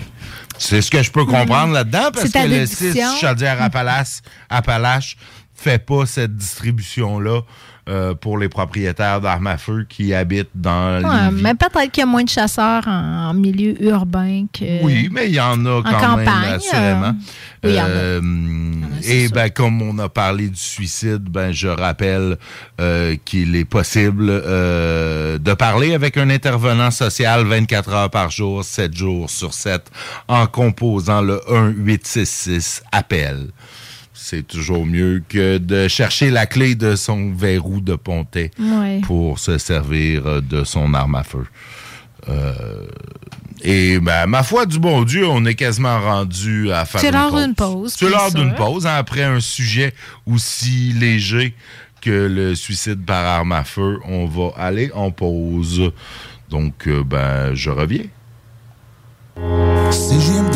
[0.58, 3.14] C'est ce que je peux comprendre là-dedans parce que le déduction.
[3.16, 5.18] 6 Chaudière-Appalaches Appalaches
[5.56, 7.42] fait pas cette distribution-là
[7.90, 11.42] euh, pour les propriétaires d'armes à feu qui habitent dans Ouais, Lévis.
[11.44, 14.82] mais peut-être qu'il y a moins de chasseurs en, en milieu urbain que.
[14.84, 17.08] Oui, mais il y en a en quand même, campagne, assurément.
[17.08, 17.14] euh,
[17.66, 17.88] oui, il y en a.
[17.90, 18.22] Euh,
[19.06, 22.38] et ben, comme on a parlé du suicide, ben, je rappelle
[22.80, 28.64] euh, qu'il est possible euh, de parler avec un intervenant social 24 heures par jour,
[28.64, 29.90] 7 jours sur 7,
[30.28, 33.50] en composant le 1-866-APPEL.
[34.14, 39.02] C'est toujours mieux que de chercher la clé de son verrou de pontet Ouais.
[39.04, 41.46] pour se servir de son arme à feu.
[42.30, 42.86] Euh,
[43.64, 47.32] et ben, ma foi du bon Dieu, on est quasiment rendu à faire C'est l'heure
[47.34, 49.94] d'une pause, C'est l'heure d'une pause, hein, après un sujet
[50.26, 51.56] aussi léger
[52.02, 54.00] que le suicide par arme à feu.
[54.06, 55.94] On va aller en pause.
[56.50, 58.04] Donc, euh, ben, je reviens.
[59.90, 60.56] CGMD.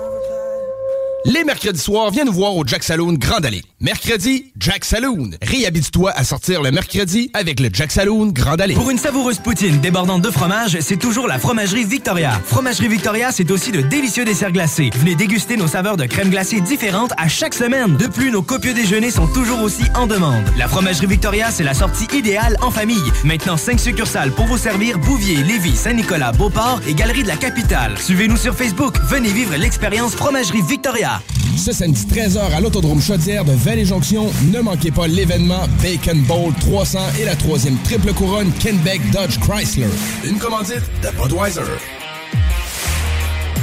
[1.25, 3.61] Les mercredis soirs, viens nous voir au Jack Saloon Grand Allée.
[3.79, 5.29] Mercredi, Jack Saloon.
[5.39, 8.73] Réhabite-toi à sortir le mercredi avec le Jack Saloon Grand Allée.
[8.73, 12.41] Pour une savoureuse poutine débordante de fromage, c'est toujours la Fromagerie Victoria.
[12.47, 14.89] Fromagerie Victoria, c'est aussi de délicieux desserts glacés.
[14.95, 17.97] Venez déguster nos saveurs de crème glacée différentes à chaque semaine.
[17.97, 20.43] De plus, nos copieux déjeuners sont toujours aussi en demande.
[20.57, 23.11] La Fromagerie Victoria, c'est la sortie idéale en famille.
[23.23, 27.95] Maintenant, 5 succursales pour vous servir Bouvier, Lévis, Saint-Nicolas, Beauport et Galerie de la Capitale.
[27.99, 28.95] Suivez-nous sur Facebook.
[29.07, 31.10] Venez vivre l'expérience Fromagerie Victoria.
[31.57, 36.99] Ce samedi 13h à l'Autodrome Chaudière de Vallée-Jonction, ne manquez pas l'événement Bacon Bowl 300
[37.19, 39.87] et la troisième triple couronne Kenbeck Dodge Chrysler.
[40.23, 41.61] Une commandite de Budweiser.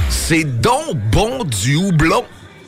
[0.09, 2.25] C'est donc bon du houblon.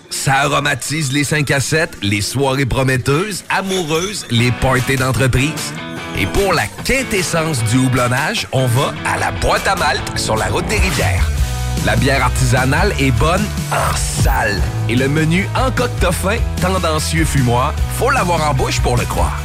[0.08, 5.72] Ça aromatise les 5 à 7, les soirées prometteuses, amoureuses, les parties d'entreprise.
[6.18, 10.46] Et pour la quintessence du houblonnage, on va à la boîte à malte sur la
[10.46, 11.39] route des rivières.
[11.86, 14.60] La bière artisanale est bonne en salle.
[14.88, 19.40] Et le menu en fin, tendancieux fumoir, faut l'avoir en bouche pour le croire.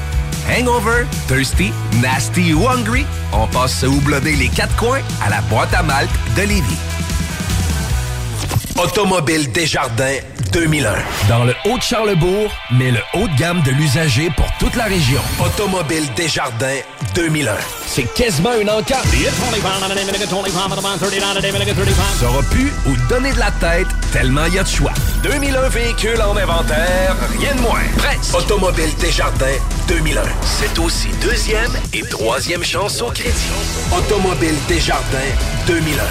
[0.50, 1.72] Hangover, thirsty,
[2.02, 6.12] nasty ou hungry, on passe se houblonner les quatre coins à la boîte à malte
[6.36, 6.78] de Lévis.
[8.78, 10.20] Automobile Desjardins
[10.52, 10.94] 2001.
[11.30, 15.22] Dans le Haut-de-Charlebourg, mais le haut de gamme de l'usager pour toute la région.
[15.40, 16.82] Automobile Desjardins
[17.16, 17.56] 2001.
[17.88, 19.08] C'est quasiment une encarte.
[22.20, 24.92] Sauras plus où donner de la tête tellement il y a de choix.
[25.24, 27.80] 2001 véhicules en inventaire, rien de moins.
[27.98, 28.34] Presse.
[28.34, 29.46] Automobile Desjardins
[29.88, 30.22] 2001.
[30.44, 33.50] C'est aussi deuxième et troisième chance au crédit.
[33.98, 35.18] Automobile Desjardins
[35.68, 36.04] 2001.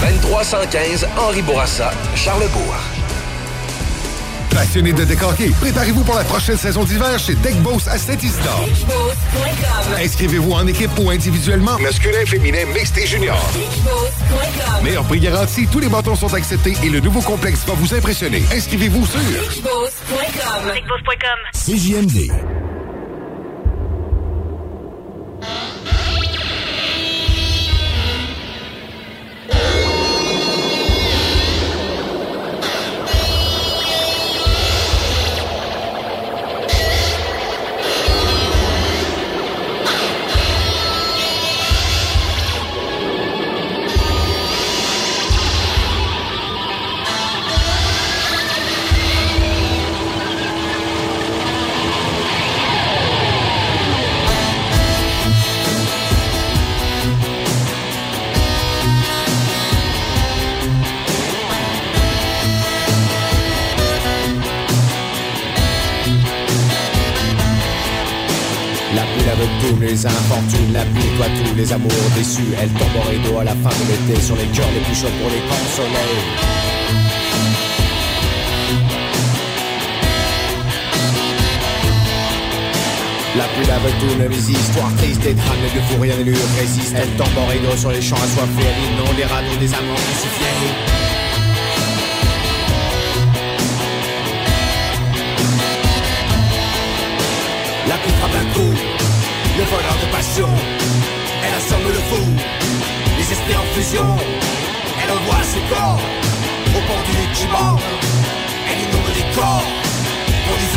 [0.00, 2.97] 2315 Henri Bourassa, Charlebourg.
[4.58, 8.68] Passionné de décorquer, préparez-vous pour la prochaine saison d'hiver chez Deckboss à Saint-Isidore.
[9.96, 13.38] Inscrivez-vous en équipe ou individuellement, masculin, féminin, mixte et junior.
[14.82, 18.42] Meilleur prix garanti, tous les bâtons sont acceptés et le nouveau complexe va vous impressionner.
[18.52, 19.20] Inscrivez-vous sur
[21.52, 22.32] CJMD.
[69.38, 72.42] Avec tous les infortunes, la pluie toi tous les amours déçus.
[72.60, 75.14] Elle tombe au rideau à la fin de l'été sur les cœurs les plus chauds
[75.20, 76.18] pour les consoler.
[83.36, 86.94] La pluie lave toutes les histoires tristes des drames de fou rien ne lui résiste.
[86.96, 90.97] Elle tombe au rideau sur les champs assoiffés, elle inonde les radeaux des amants crucifiés.
[99.70, 100.48] Voleur de passion.
[101.44, 102.24] Elle assomme le fou,
[103.18, 104.08] les esprits en fusion.
[105.02, 106.00] Elle envoie ses corps
[106.76, 107.80] au pont du lit qui bande.
[108.68, 109.68] Elle inonde les corps
[110.44, 110.68] pour lui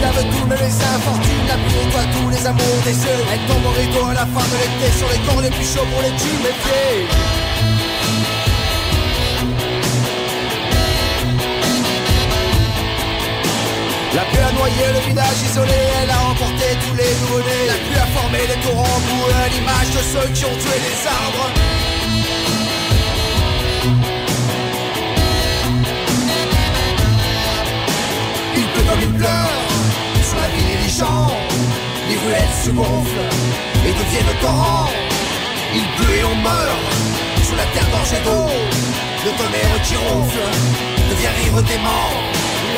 [0.00, 3.20] lave tout, mais les infortunes, la pluie nettoie tous les amours des cieux.
[3.32, 5.88] Elle tombe au rideau à la fin de l'été sur les corps les plus chauds
[5.92, 7.08] pour les tuméfier.
[14.14, 17.66] La pluie a noyé le village isolé, elle a emporté tous les nouveau-nés.
[17.68, 20.98] La pluie a formé les torrents boueux à l'image de ceux qui ont tué les
[21.06, 21.48] arbres.
[28.56, 29.57] Il pleut comme il pleure
[30.88, 31.30] les champs.
[32.08, 33.28] Les ruelles se gonflent
[33.86, 34.88] et deviennent torrents.
[35.74, 36.82] Il pleut et on meurt
[37.46, 38.48] sous la terre gorgée d'eau.
[39.24, 40.46] Le tonnerre qui ronfle
[41.10, 42.10] devient rire dément.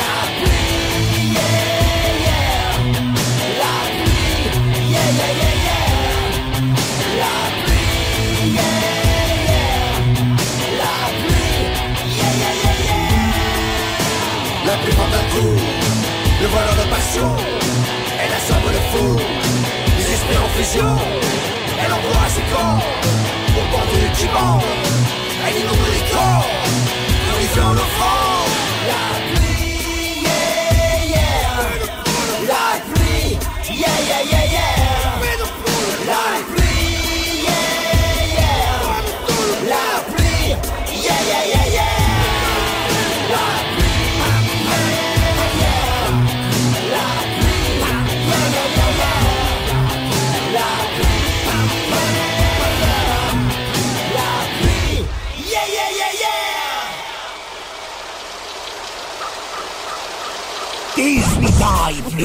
[0.01, 1.37] La pluie,
[24.41, 25.11] bord du qui bande.
[25.47, 26.47] Elle inonde les corps,
[27.27, 27.75] glorifiant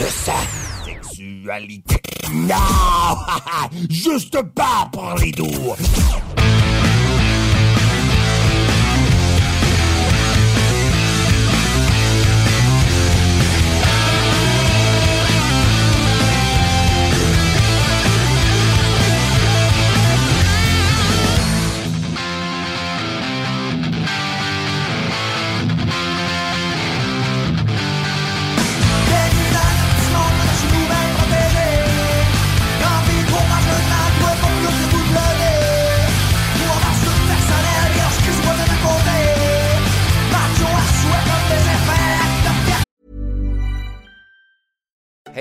[0.02, 1.96] Sexualité.
[2.34, 2.56] Non!
[3.90, 5.74] Juste pas pour les doux.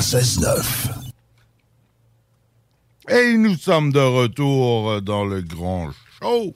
[0.00, 0.90] 96.9.
[3.10, 6.52] Et nous sommes de retour dans le grand show.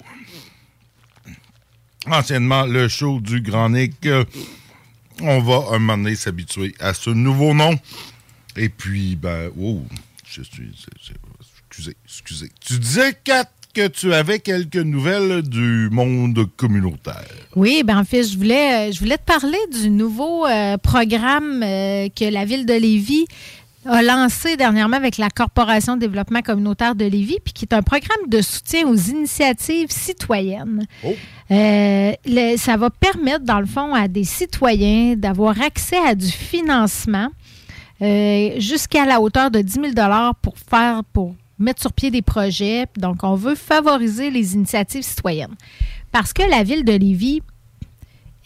[2.07, 4.07] Anciennement, le show du Grand Nick.
[4.07, 4.24] Euh,
[5.20, 7.78] On va un moment donné s'habituer à ce nouveau nom.
[8.57, 9.82] Et puis, ben, oh,
[10.26, 10.72] je suis.
[11.68, 12.51] Excusez, excusez.
[12.61, 13.49] Tu disais, Kat,
[13.79, 17.24] que tu avais quelques nouvelles du monde communautaire.
[17.55, 21.62] Oui, ben en fait, je voulais, euh, je voulais te parler du nouveau euh, programme
[21.62, 23.26] euh, que la ville de Lévis
[23.85, 27.83] a lancé dernièrement avec la Corporation de développement communautaire de Lévis, puis qui est un
[27.83, 30.85] programme de soutien aux initiatives citoyennes.
[31.51, 36.26] Euh, le- ça va permettre, dans le fond, à des citoyens d'avoir accès à du
[36.29, 37.29] financement
[38.03, 39.85] euh, jusqu'à la hauteur de 10 000
[40.43, 42.86] pour faire, pour mettre sur pied des projets.
[42.96, 45.56] Donc, on veut favoriser les initiatives citoyennes.
[46.12, 47.42] Parce que la ville de Lévis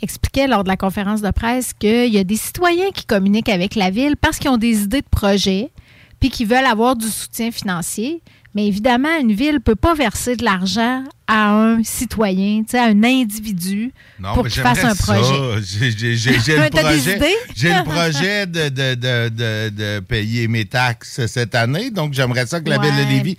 [0.03, 3.77] expliquait lors de la conférence de presse qu'il y a des citoyens qui communiquent avec
[3.77, 5.71] la ville parce qu'ils ont des idées de projets
[6.19, 8.23] puis qui veulent avoir du soutien financier.
[8.55, 12.79] Mais évidemment, une ville ne peut pas verser de l'argent à un citoyen, tu sais,
[12.79, 15.63] à un individu Non, pour qu'il fasse un projet.
[15.63, 17.19] J'ai- le projet,
[17.63, 22.61] le projet de, de, de, de, de payer mes taxes cette année, donc j'aimerais ça
[22.61, 23.09] que la ville de Ouais.
[23.09, 23.37] Lévis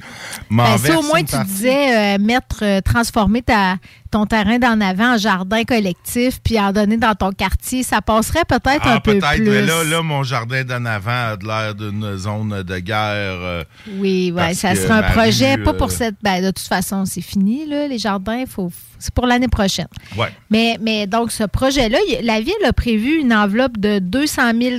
[0.50, 1.52] Ben, m'en si verse au moins tu partie.
[1.52, 3.76] disais euh, mettre, euh, transformer ta,
[4.12, 8.46] ton terrain d'en avant en jardin collectif, puis en donner dans ton quartier, ça passerait
[8.48, 9.50] peut-être Ah, un peu peut-être, plus.
[9.50, 12.98] mais là, là, mon jardin d'en avant a de l'air d'une zone de guerre.
[13.42, 13.64] euh,
[13.98, 16.16] Oui, ouais, ça que sera un projet, rue, pas pour cette.
[16.24, 18.44] Ben, de toute façon, c'est fini, là, les jardins.
[18.48, 19.88] Faut, c'est pour l'année prochaine.
[20.18, 20.28] Ouais.
[20.50, 24.76] Mais, mais donc, ce projet-là, la Ville a prévu une enveloppe de 200 000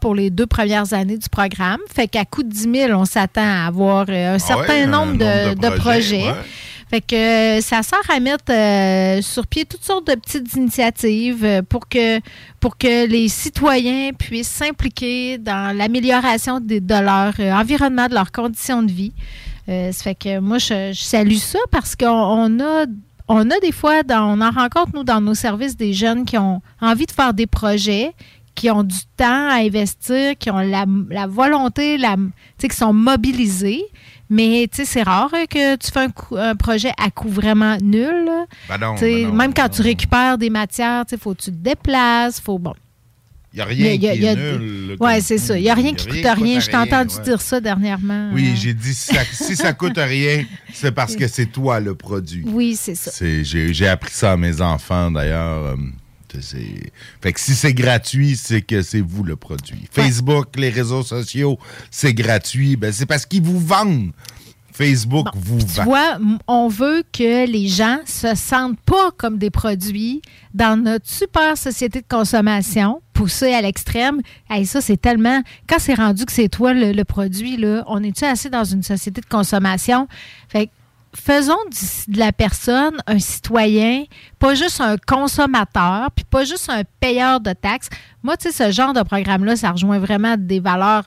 [0.00, 1.80] pour les deux premières années du programme.
[1.94, 4.86] Fait qu'à coût de 10 000, on s'attend à avoir euh, un certain Ah un
[4.86, 6.22] nombre, de, nombre de de projets, projets.
[6.28, 6.34] ouais.
[6.90, 11.44] Fait que euh, ça sert à mettre euh, sur pied toutes sortes de petites initiatives
[11.44, 12.18] euh, pour que,
[12.58, 18.82] pour que les citoyens puissent s'impliquer dans l'amélioration des- de leur environnement, de leurs conditions
[18.82, 19.12] de vie.
[19.70, 22.86] Euh, ça fait que moi, je, je salue ça parce qu'on on a,
[23.28, 26.36] on a des fois, dans- on en rencontre, nous, dans nos services, des jeunes qui
[26.38, 28.12] ont envie de faire des projets,
[28.56, 32.16] qui ont du temps à investir, qui ont la, la volonté, la,
[32.58, 33.82] qui sont mobilisés.
[34.28, 37.28] Mais tu sais, c'est rare euh, que tu fais un, coup- un projet à coût
[37.28, 38.28] vraiment nul.
[38.68, 41.56] Ben non, ben non, même quand tu récupères des matières, il faut que tu te
[41.56, 42.74] déplaces, faut bon.
[43.52, 45.58] Il n'y a rien Il y a- qui y a- est comme- c'est ça.
[45.58, 46.60] Il n'y a rien qui coûte rien.
[46.60, 47.22] Je t'ai entendu ouais.
[47.22, 48.30] dire ça dernièrement?
[48.32, 51.94] Oui, j'ai dit si ça, si ça coûte rien, c'est parce que c'est toi le
[51.96, 52.44] produit.
[52.46, 53.10] Oui, c'est ça.
[53.42, 55.64] J'ai appris ça à mes enfants d'ailleurs.
[55.64, 55.76] euh,
[57.20, 59.88] Fait que si c'est gratuit, c'est que c'est vous le produit.
[59.90, 61.58] Facebook, les réseaux sociaux,
[61.90, 62.76] c'est gratuit.
[62.76, 64.12] Ben, c'est parce qu'ils vous vendent.
[64.72, 65.84] Facebook vous Tu vend.
[65.84, 70.22] vois, on veut que les gens se sentent pas comme des produits
[70.54, 74.22] dans notre super société de consommation poussée à l'extrême.
[74.48, 75.42] Hey, ça, c'est tellement...
[75.68, 79.20] Quand c'est rendu que c'est toi le, produit, là, on est-tu assez dans une société
[79.20, 80.08] de consommation?
[80.48, 80.72] Fait que
[81.14, 81.58] faisons
[82.08, 84.04] de la personne un citoyen,
[84.38, 87.90] pas juste un consommateur, puis pas juste un payeur de taxes.
[88.22, 91.04] Moi, tu sais, ce genre de programme-là, ça rejoint vraiment des valeurs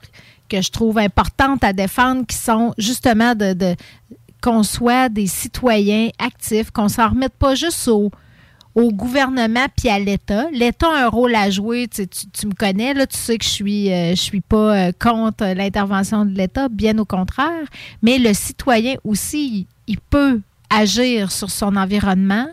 [0.48, 3.74] que je trouve importantes à défendre, qui sont justement de,
[4.40, 8.12] qu'on soit des citoyens actifs, qu'on s'en remette pas juste au,
[8.74, 10.46] au gouvernement puis à l'État.
[10.52, 11.86] L'État a un rôle à jouer.
[11.88, 14.88] Tu, tu- tu me connais, là, tu sais que je suis, euh, je suis pas
[14.88, 17.66] euh, contre l'intervention de l'État, bien au contraire.
[18.02, 22.46] Mais le citoyen aussi, il peut agir sur son environnement.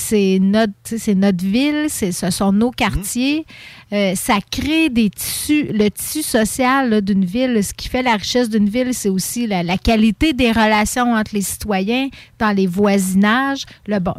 [0.00, 3.44] C'est notre, c'est notre ville, c'est, ce sont nos quartiers.
[3.92, 7.64] Euh, ça crée des tissus, le tissu social là, d'une ville.
[7.64, 11.32] Ce qui fait la richesse d'une ville, c'est aussi la, la qualité des relations entre
[11.34, 13.64] les citoyens, dans les voisinages.
[13.88, 14.14] Le bon,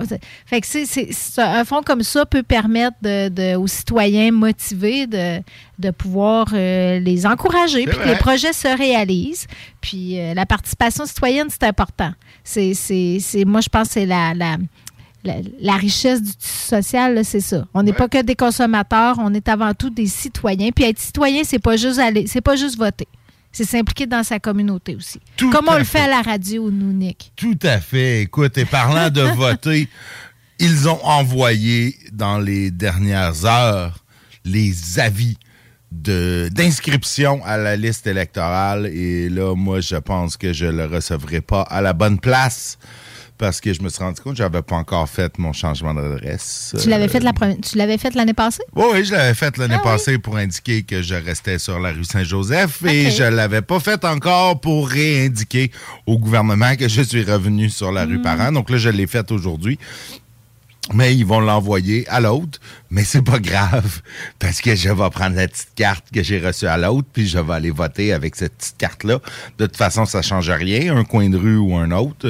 [0.45, 4.31] fait que c'est, c'est- c'est un fonds comme ça peut permettre de, de- aux citoyens
[4.31, 5.39] motivés de,
[5.77, 9.47] de pouvoir euh, les encourager, puis que les projets se réalisent.
[9.79, 12.11] Puis euh, la participation citoyenne, c'est important.
[12.43, 14.57] C'est, c'est, c'est- moi, je pense que c'est la, la,
[15.23, 17.65] la, la richesse du tissu social, c'est ça.
[17.73, 20.69] On n'est pas que des consommateurs, on est avant tout des citoyens.
[20.71, 23.07] Puis être citoyen, c'est pas juste aller, c'est pas juste voter.
[23.51, 25.19] C'est s'impliquer dans sa communauté aussi.
[25.37, 26.05] Comme on le fait fait.
[26.05, 27.31] à la radio, nous, Nick.
[27.35, 28.21] Tout à fait.
[28.21, 29.89] Écoute, et parlant de voter,
[30.59, 34.03] ils ont envoyé dans les dernières heures
[34.45, 35.37] les avis
[35.91, 38.85] d'inscription à la liste électorale.
[38.85, 42.77] Et là, moi, je pense que je le recevrai pas à la bonne place
[43.39, 46.75] parce que je me suis rendu compte que j'avais pas encore fait mon changement d'adresse.
[46.79, 48.61] Tu l'avais Euh, fait la première- tu l'avais fait l'année passée?
[48.75, 49.91] oui, oui, je l'avais fait l'année Ah oui?
[49.91, 54.03] passée pour indiquer que je restais sur la rue Saint-Joseph et je l'avais pas fait
[54.05, 55.71] encore pour réindiquer
[56.05, 58.23] au gouvernement que je suis revenu sur la rue Hmm.
[58.23, 58.51] Parent.
[58.51, 59.79] Donc là, je l'ai fait aujourd'hui.
[60.93, 62.59] Mais ils vont l'envoyer à l'autre.
[62.89, 64.01] Mais c'est pas grave
[64.39, 67.37] parce que je vais prendre la petite carte que j'ai reçue à l'autre puis je
[67.37, 69.19] vais aller voter avec cette petite carte-là.
[69.59, 72.27] De toute façon, ça change rien, un coin de rue ou un autre.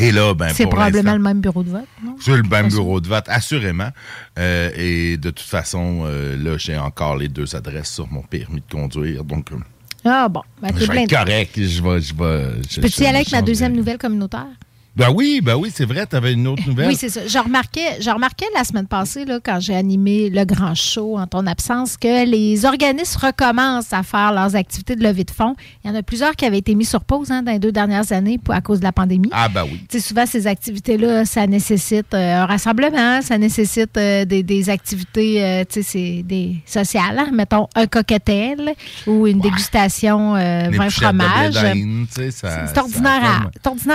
[0.00, 2.16] Et là, ben, c'est probablement le même bureau de vote, non?
[2.20, 3.90] c'est le même bureau de vote, assurément.
[4.38, 8.62] Euh, et de toute façon, euh, là, j'ai encore les deux adresses sur mon permis
[8.66, 9.22] de conduire.
[9.24, 9.56] Donc, euh,
[10.04, 11.52] Ah bon, ben, je vais être correct.
[11.56, 12.00] Je vais.
[12.00, 14.46] Je vais Peux-tu aller avec ma deuxième de- nouvelle communautaire?
[14.94, 16.88] Ben oui, ben oui, c'est vrai, tu avais une autre nouvelle.
[16.88, 17.26] Oui, c'est ça.
[17.26, 21.26] Je remarquais, je remarquais la semaine passée, là, quand j'ai animé le grand show en
[21.26, 25.56] ton absence, que les organismes recommencent à faire leurs activités de levée de fonds.
[25.82, 27.72] Il y en a plusieurs qui avaient été mis sur pause hein, dans les deux
[27.72, 29.30] dernières années pour, à cause de la pandémie.
[29.32, 29.80] Ah, ben oui.
[29.88, 34.68] Tu sais, souvent, ces activités-là, ça nécessite euh, un rassemblement, ça nécessite euh, des, des
[34.68, 37.18] activités euh, tu sais, c'est des sociales.
[37.18, 37.30] hein.
[37.32, 38.74] Mettons un cocktail
[39.06, 41.54] ou une dégustation euh, vin fromage.
[42.10, 43.48] C'est ordinaire,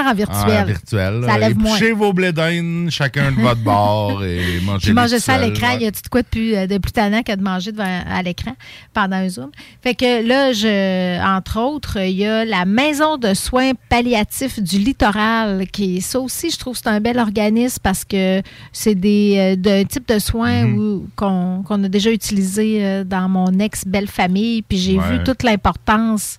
[0.08, 0.64] en virtuel.
[0.64, 0.87] En virtuel.
[0.90, 1.38] Ça là.
[1.38, 1.76] lève moins.
[1.76, 5.84] Épluchez vos blés d'Inde, chacun de votre bord, et mangez manger ça à l'écran, il
[5.84, 8.02] y a tout de quoi de plus, euh, de plus tannant que de manger devant,
[8.10, 8.54] à l'écran
[8.94, 9.52] pendant un Zoom?
[9.82, 14.78] Fait que là, je, entre autres, il y a la Maison de soins palliatifs du
[14.80, 19.36] littoral, qui, ça aussi, je trouve que c'est un bel organisme parce que c'est des
[19.38, 20.78] euh, de type de soins Mhm.
[20.80, 24.62] où- qu'on qu'on a déjà utilisé euh, dans mon ex-belle famille.
[24.62, 25.18] Puis j'ai Ouais.
[25.18, 26.38] vu toute l'importance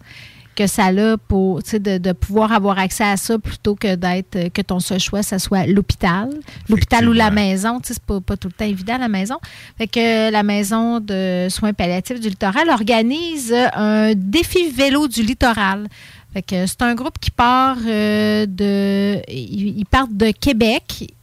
[0.58, 4.48] que ça a pour de, de pouvoir avoir accès à ça plutôt que d'être euh,
[4.48, 6.30] que ton seul choix ça soit l'hôpital.
[6.68, 9.36] L'hôpital ou la maison c'est pas, pas tout le temps évident la maison.
[9.78, 15.22] Fait que la maison de soins palliatifs du littoral organise euh, un défi vélo du
[15.22, 15.86] littoral.
[16.32, 21.14] Fait que c'est un groupe qui part euh, de ils, partent de Québec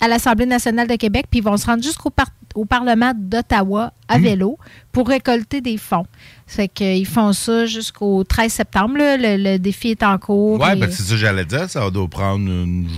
[0.00, 3.92] à l'Assemblée nationale de Québec, puis ils vont se rendre jusqu'au par- au Parlement d'Ottawa
[4.08, 4.58] à vélo
[4.92, 6.06] pour récolter des fonds.
[6.46, 8.96] Fait qu'ils font ça jusqu'au 13 septembre.
[8.98, 9.16] là.
[9.16, 10.60] Le, le défi est en cours.
[10.60, 11.70] Ouais, et- ben c'est ça que j'allais dire.
[11.70, 12.88] Ça doit prendre une,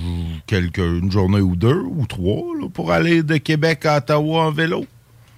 [0.47, 4.51] quelques, une journée ou deux ou trois là, pour aller de Québec à Ottawa en
[4.53, 4.87] vélo.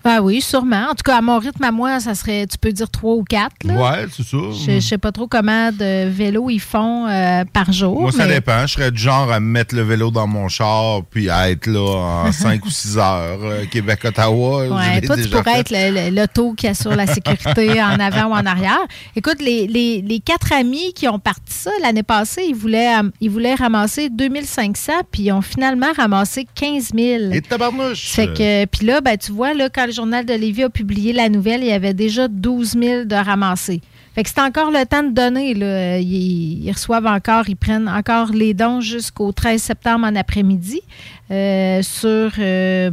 [0.07, 0.89] Ah oui, sûrement.
[0.91, 3.25] En tout cas, à mon rythme, à moi, ça serait, tu peux dire trois ou
[3.25, 3.57] quatre.
[3.65, 3.75] là.
[3.75, 4.37] Ouais, c'est ça.
[4.67, 8.03] Je ne sais pas trop comment de vélos ils font euh, par jour.
[8.03, 8.67] Moi, ça dépend.
[8.67, 12.25] Je serais du genre à mettre le vélo dans mon char puis à être là
[12.27, 13.39] en 5 ou 6 heures.
[13.43, 14.69] euh, Québec-Ottawa.
[14.69, 15.73] Ouais, toi, tu déjà pourrais fait.
[15.73, 18.85] être l'auto qui assure la sécurité en avant ou en arrière.
[19.17, 23.11] Écoute, les, les- les quatre amis qui ont parti ça l'année passée, ils voulaient, euh,
[23.23, 27.33] ils voulaient ramasser 2500, puis ils ont finalement ramassé 15 000.
[27.33, 28.11] Et tabarnouche!
[28.11, 31.29] Fait que, puis là, ben, tu vois, là, quand Journal de Lévis a publié la
[31.29, 33.81] nouvelle, il y avait déjà 12 000 de ramassés.
[34.15, 35.55] Fait que c'est encore le temps de donner.
[35.55, 35.99] Là.
[35.99, 40.83] Ils, ils reçoivent encore, ils prennent encore les dons jusqu'au 13 septembre en après-midi
[41.33, 42.91] euh, sur euh,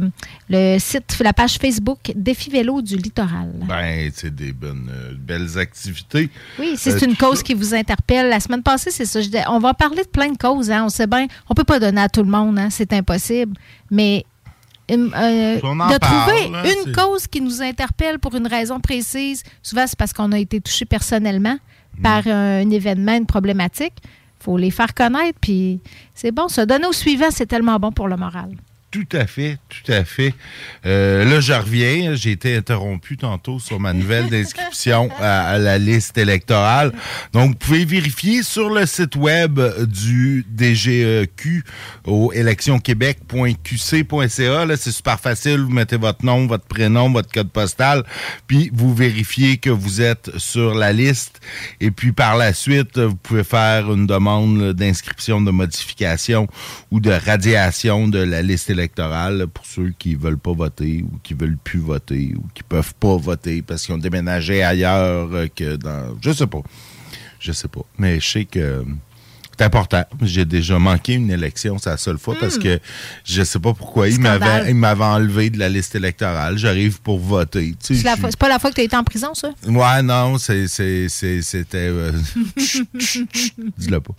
[0.50, 3.52] le site, la page Facebook Défi Vélo du Littoral.
[3.68, 6.28] Ben, c'est des bonnes, euh, belles activités.
[6.58, 7.44] Oui, c'est une cause ça.
[7.44, 8.28] qui vous interpelle.
[8.28, 9.20] La semaine passée, c'est ça.
[9.20, 10.72] je on va parler de plein de causes.
[10.72, 10.84] Hein.
[10.86, 13.56] On sait bien, on peut pas donner à tout le monde, hein, c'est impossible.
[13.92, 14.24] Mais
[14.98, 19.86] euh, de parle, trouver hein, une cause qui nous interpelle pour une raison précise, souvent
[19.86, 21.56] c'est parce qu'on a été touché personnellement
[22.02, 23.94] par un événement, une problématique.
[24.40, 25.80] faut les faire connaître, puis
[26.14, 26.48] c'est bon.
[26.48, 28.50] Se donner au suivant, c'est tellement bon pour le moral.
[28.92, 30.34] Tout à fait, tout à fait.
[30.84, 32.14] Euh, là, je reviens.
[32.14, 36.92] J'ai été interrompu tantôt sur ma nouvelle d'inscription à, à la liste électorale.
[37.32, 41.64] Donc, vous pouvez vérifier sur le site web du DGEQ
[42.04, 44.66] au électionquebec.qc.ca.
[44.66, 45.60] Là, c'est super facile.
[45.60, 48.04] Vous mettez votre nom, votre prénom, votre code postal,
[48.46, 51.40] puis vous vérifiez que vous êtes sur la liste.
[51.80, 56.46] Et puis, par la suite, vous pouvez faire une demande d'inscription, de modification
[56.90, 61.34] ou de radiation de la liste électorale pour ceux qui veulent pas voter ou qui
[61.34, 65.76] veulent plus voter ou qui peuvent pas voter parce qu'ils ont déménagé ailleurs euh, que
[65.76, 66.16] dans...
[66.20, 66.62] Je sais pas.
[67.40, 67.82] Je sais pas.
[67.98, 68.84] Mais je sais que
[69.58, 70.04] c'est important.
[70.22, 72.80] J'ai déjà manqué une élection, c'est la seule fois, parce que
[73.24, 74.08] je sais pas pourquoi.
[74.08, 76.56] Il m'avait m'avait enlevé de la liste électorale.
[76.56, 77.74] J'arrive pour voter.
[77.84, 79.50] Tu sais, C'est pas la fois que tu as été en prison, ça?
[79.68, 81.76] Ouais, non, c'est- c'était.
[81.76, 82.12] euh,
[83.78, 84.14] Dis-le pas.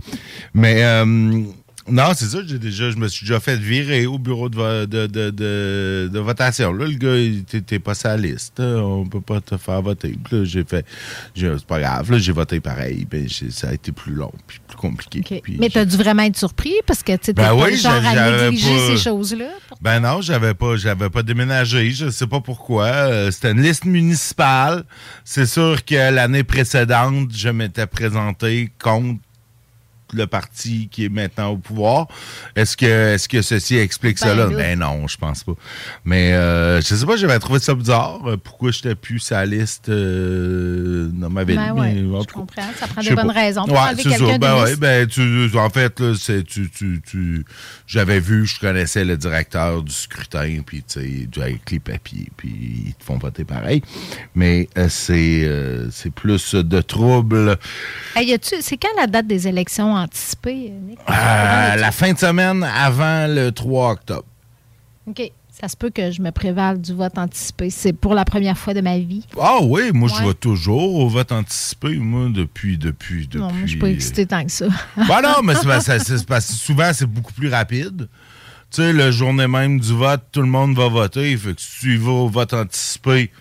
[0.54, 1.44] Mais euh,
[1.90, 5.08] non, c'est ça, j'ai déjà, je me suis déjà fait virer au bureau de, de,
[5.08, 6.72] de, de- de votation.
[6.72, 8.60] Là, le gars, il- t'es, t'es pas la liste.
[8.60, 10.18] hein, On peut pas te faire voter.
[10.24, 10.86] Puis là, j'ai fait.
[11.36, 13.06] j'ai- c'est pas grave, là, j'ai voté pareil.
[13.10, 15.42] Ben, j'ai- ça a été plus long puis plus compliqué.
[15.44, 17.78] Puis Mais tu as dû vraiment être surpris parce que tu Ben pas oui, le
[17.78, 19.50] genre à j'avais négliger pas- ces choses-là.
[19.82, 21.92] Ben non, j'avais pas, j'avais pas déménagé.
[21.92, 22.86] Je sais pas pourquoi.
[22.86, 24.86] Euh, C'était une liste municipale.
[25.26, 29.20] C'est sûr que l'année précédente, je m'étais présenté contre
[30.14, 32.08] le parti qui est maintenant au pouvoir.
[32.56, 32.86] Est-ce que,
[33.16, 34.46] est-ce que ceci explique Ben cela?
[34.48, 34.56] là.
[34.56, 35.54] Ben non, je pense pas.
[36.06, 38.20] Mais euh, je sais pas, j'avais trouvé ça bizarre.
[38.28, 41.56] euh, Pourquoi j'étais plus la liste euh, dans ma ville?
[41.56, 42.62] Ben ouais, je comprends.
[42.80, 43.34] Ça prend je des bonnes pas.
[43.34, 47.46] raisons pour Ouais, quelqu'un Ben, ouais, ben, tu, en fait, là, c'est, tu, tu, tu,
[47.88, 52.84] j'avais vu, je connaissais le directeur du scrutin, puis tu sais, avec les papiers, puis
[52.88, 53.82] ils te font voter pareil.
[54.36, 55.50] Mais euh, c'est,
[55.92, 57.58] c'est plus de troubles.
[58.16, 59.96] Hey, c'est quand la date des élections
[60.46, 61.00] Nick?
[61.10, 64.26] Euh, la fin de semaine avant le 3 octobre.
[65.08, 65.32] OK.
[65.62, 67.70] Ça se peut que je me prévale du vote anticipé.
[67.70, 69.24] C'est pour la première fois de ma vie.
[69.40, 73.40] Ah oui, moi, je vais toujours au vote anticipé, moi, depuis, depuis, depuis.
[73.40, 74.66] Non, moi, je suis pas excitée tant que ça.
[74.98, 78.10] Ben non, mais c'est parce, que souvent, c'est beaucoup plus rapide.
[78.72, 81.38] Tu sais, le journée même du vote, tout le monde va voter.
[81.38, 83.32] Fait que si tu y vas au vote anticipé,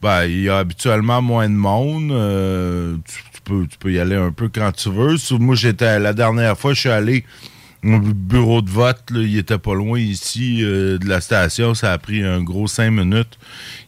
[0.00, 2.10] ben, il y a habituellement moins de monde.
[2.12, 3.22] Euh, tu
[3.68, 5.16] tu peux y aller un peu quand tu veux.
[5.38, 7.24] Moi, j'étais la dernière fois, je suis allé
[7.84, 9.04] au bureau de vote.
[9.10, 11.74] il était pas loin ici euh, de la station.
[11.74, 13.38] Ça a pris un gros cinq minutes.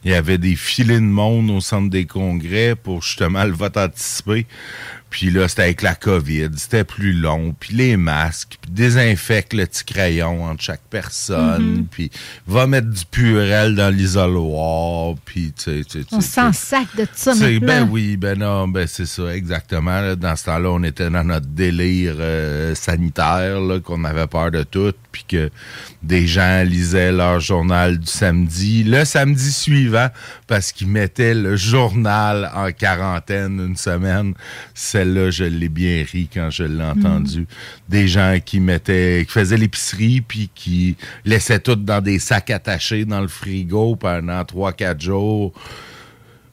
[0.04, 3.76] Il y avait des filets de monde au centre des congrès pour justement le vote
[3.76, 4.46] anticipé.
[5.10, 9.66] Puis là, c'était avec la COVID, c'était plus long, puis les masques, puis désinfecte le
[9.66, 11.86] petit crayon entre chaque personne, Mhm.
[11.90, 12.10] puis
[12.46, 15.82] va mettre du purel dans l'isoloir, puis tu sais...
[15.84, 17.66] tu sais, On s'en sac de ça c'est- maintenant.
[17.66, 20.00] ben oui, ben non, ben c'est ça, exactement.
[20.00, 20.14] là.
[20.14, 24.92] Dans ce temps-là, on était dans notre délire euh, sanitaire, qu'on avait peur de tout,
[25.10, 25.50] puis que
[26.02, 30.08] des gens lisaient leur journal du samedi, le samedi suivant,
[30.46, 34.34] parce qu'ils mettaient le journal en quarantaine une semaine.
[35.00, 37.46] Celle-là, je l'ai bien ri quand je l'ai entendu.
[37.88, 40.94] Des gens qui mettaient, qui faisaient l'épicerie, puis qui
[41.24, 45.54] laissaient tout dans des sacs attachés dans le frigo pendant 3-4 jours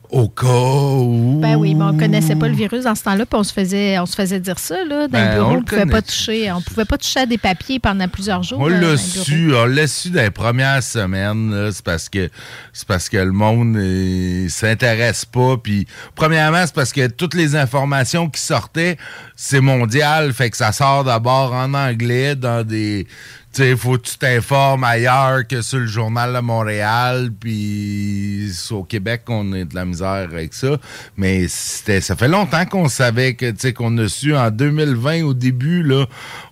[0.10, 1.40] au cas où.
[1.42, 4.00] Ben oui, mais on connaissait pas le virus dans ce temps-là, puis on se faisait,
[4.00, 5.08] on se faisait dire ça, là.
[5.08, 6.52] Dans Ben, le bureau, on le pouvait pas toucher.
[6.52, 8.60] On pouvait pas toucher à des papiers pendant plusieurs jours.
[8.60, 11.52] On dans l'a le su, on l'a su dans les premières semaines.
[11.54, 11.72] là.
[11.72, 12.30] C'est parce que
[12.74, 15.58] c'est parce que le monde euh, s'intéresse pas.
[15.58, 15.86] Puis
[16.16, 18.98] premièrement, c'est parce que toutes les informations qui sortaient,
[19.36, 23.08] c'est mondial, fait que ça sort d'abord en anglais dans des.
[23.54, 28.84] Tu sais, faut que tu t'informes ailleurs que sur le journal de Montréal, puis au
[28.84, 30.78] Québec, on est de la misère avec ça.
[31.16, 35.24] Mais c'était, ça fait longtemps qu'on savait que, tu sais, qu'on a su en 2020
[35.24, 36.06] au début, là,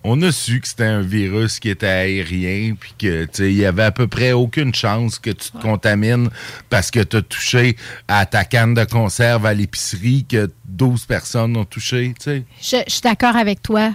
[0.04, 3.58] on a su que c'était un virus qui était aérien, puis que, tu sais, il
[3.58, 6.28] y avait à peu près aucune chance que tu te contamines
[6.70, 7.76] parce que tu as touché
[8.08, 12.44] à ta canne de conserve à l'épicerie que 12 personnes ont touché, tu sais.
[12.60, 13.92] Je, je suis d'accord avec toi,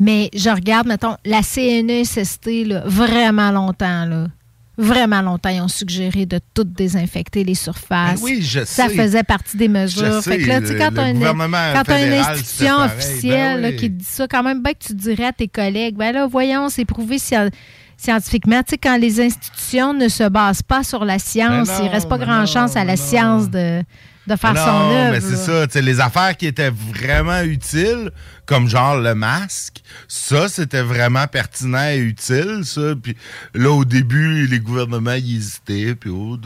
[0.00, 4.26] mais je regarde, mettons, la CNESST, là, vraiment longtemps, là.
[4.78, 8.20] Vraiment longtemps, ils ont suggéré de tout désinfecter les surfaces.
[8.20, 8.94] Ben oui, je Ça sais.
[8.96, 10.16] faisait partie des mesures.
[10.16, 12.90] Je fait que là, tu sais, quand tu as une, quand institution pareil.
[12.96, 13.76] officielle Ben là, oui.
[13.76, 16.26] qui te dit ça, quand même bien que tu dirais à tes collègues, ben là,
[16.26, 17.50] voyons, c'est prouvé scien-
[17.98, 18.62] scientifiquement.
[18.62, 22.08] Tu sais, quand les institutions ne se basent pas sur la science, non, il reste
[22.08, 23.82] pas mais grand non, chance à la science de,
[24.26, 25.10] de faire non, son œuvre.
[25.12, 25.66] mais c'est ça.
[25.66, 28.10] tu sais, Les affaires qui étaient vraiment utiles,
[28.46, 32.94] comme genre le masque, ça, c'était vraiment pertinent et utile, ça.
[33.00, 33.16] Puis
[33.54, 35.94] là, au début, les gouvernements, ils hésitaient.
[35.94, 36.36] Puis, oh,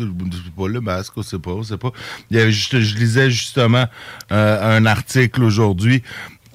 [0.56, 1.92] pas le masque, on sait pas, on sait pas.
[2.30, 3.86] Il y avait juste, je lisais justement
[4.32, 6.02] euh, un article aujourd'hui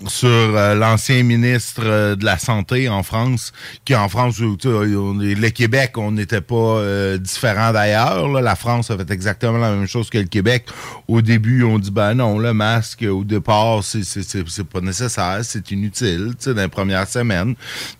[0.08, 3.52] sur euh, l'ancien ministre euh, de la Santé en France,
[3.86, 8.28] qui en France, on le Québec, on n'était pas euh, différent d'ailleurs.
[8.42, 10.66] La France a fait exactement la même chose que le Québec.
[11.08, 14.82] Au début, on dit, ben non, le masque, au départ, c'est- c'est c'est- c'est pas
[14.82, 17.56] nécessaire, c'est inutile, tu sais, dans les premières semaines.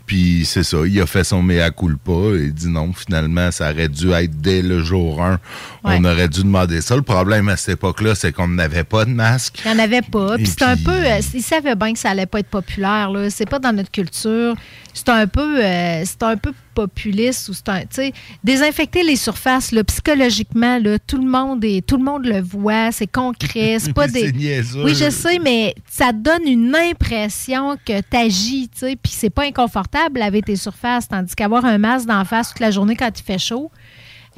[0.06, 3.88] Puis c'est ça, il a fait son mea culpa et dit non, finalement, ça aurait
[3.90, 5.40] dû être dès le jour 1.
[5.84, 6.96] On aurait dû demander ça.
[6.96, 9.62] Le problème à cette époque-là, c'est qu'on n'avait pas de masque.
[9.66, 10.36] Il n'y en avait pas.
[10.36, 10.92] Puis c'est un peu.
[10.92, 13.10] euh, ils savaient que ça allait pas être populaire.
[13.12, 13.30] Là.
[13.30, 14.56] C'est pas dans notre culture.
[14.94, 15.64] C'est un peu.
[15.64, 17.82] euh, c'est un peu populiste ou c'est un.
[17.82, 18.14] Tu sais,
[18.44, 22.92] désinfecter les surfaces, là, psychologiquement, là, tout le monde est, tout le monde le voit.
[22.92, 23.78] C'est concret.
[23.80, 24.32] C'est pas des.
[24.32, 24.84] Niaiseux.
[24.84, 29.30] Oui, je sais, mais ça donne une impression que tu agis, tu sais, puis c'est
[29.30, 33.12] pas inconfortable laver tes surfaces, tandis qu'avoir un masque d'en face toute la journée quand
[33.18, 33.72] il fait chaud,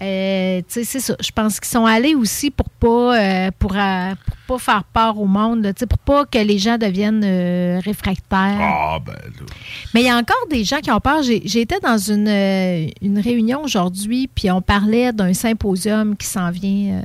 [0.01, 1.15] euh, c'est ça.
[1.19, 4.15] Je pense qu'ils sont allés aussi pour pas euh, pour, euh,
[4.47, 7.23] pour pas faire peur au monde, là, pour pas que les gens deviennent
[7.83, 8.57] réfractaires.
[8.59, 9.45] Ah, ben là.
[9.93, 11.21] Mais il y a encore des gens qui ont peur.
[11.29, 12.27] Été dans une,
[13.01, 17.01] une réunion aujourd'hui, puis on parlait d'un symposium qui s'en vient.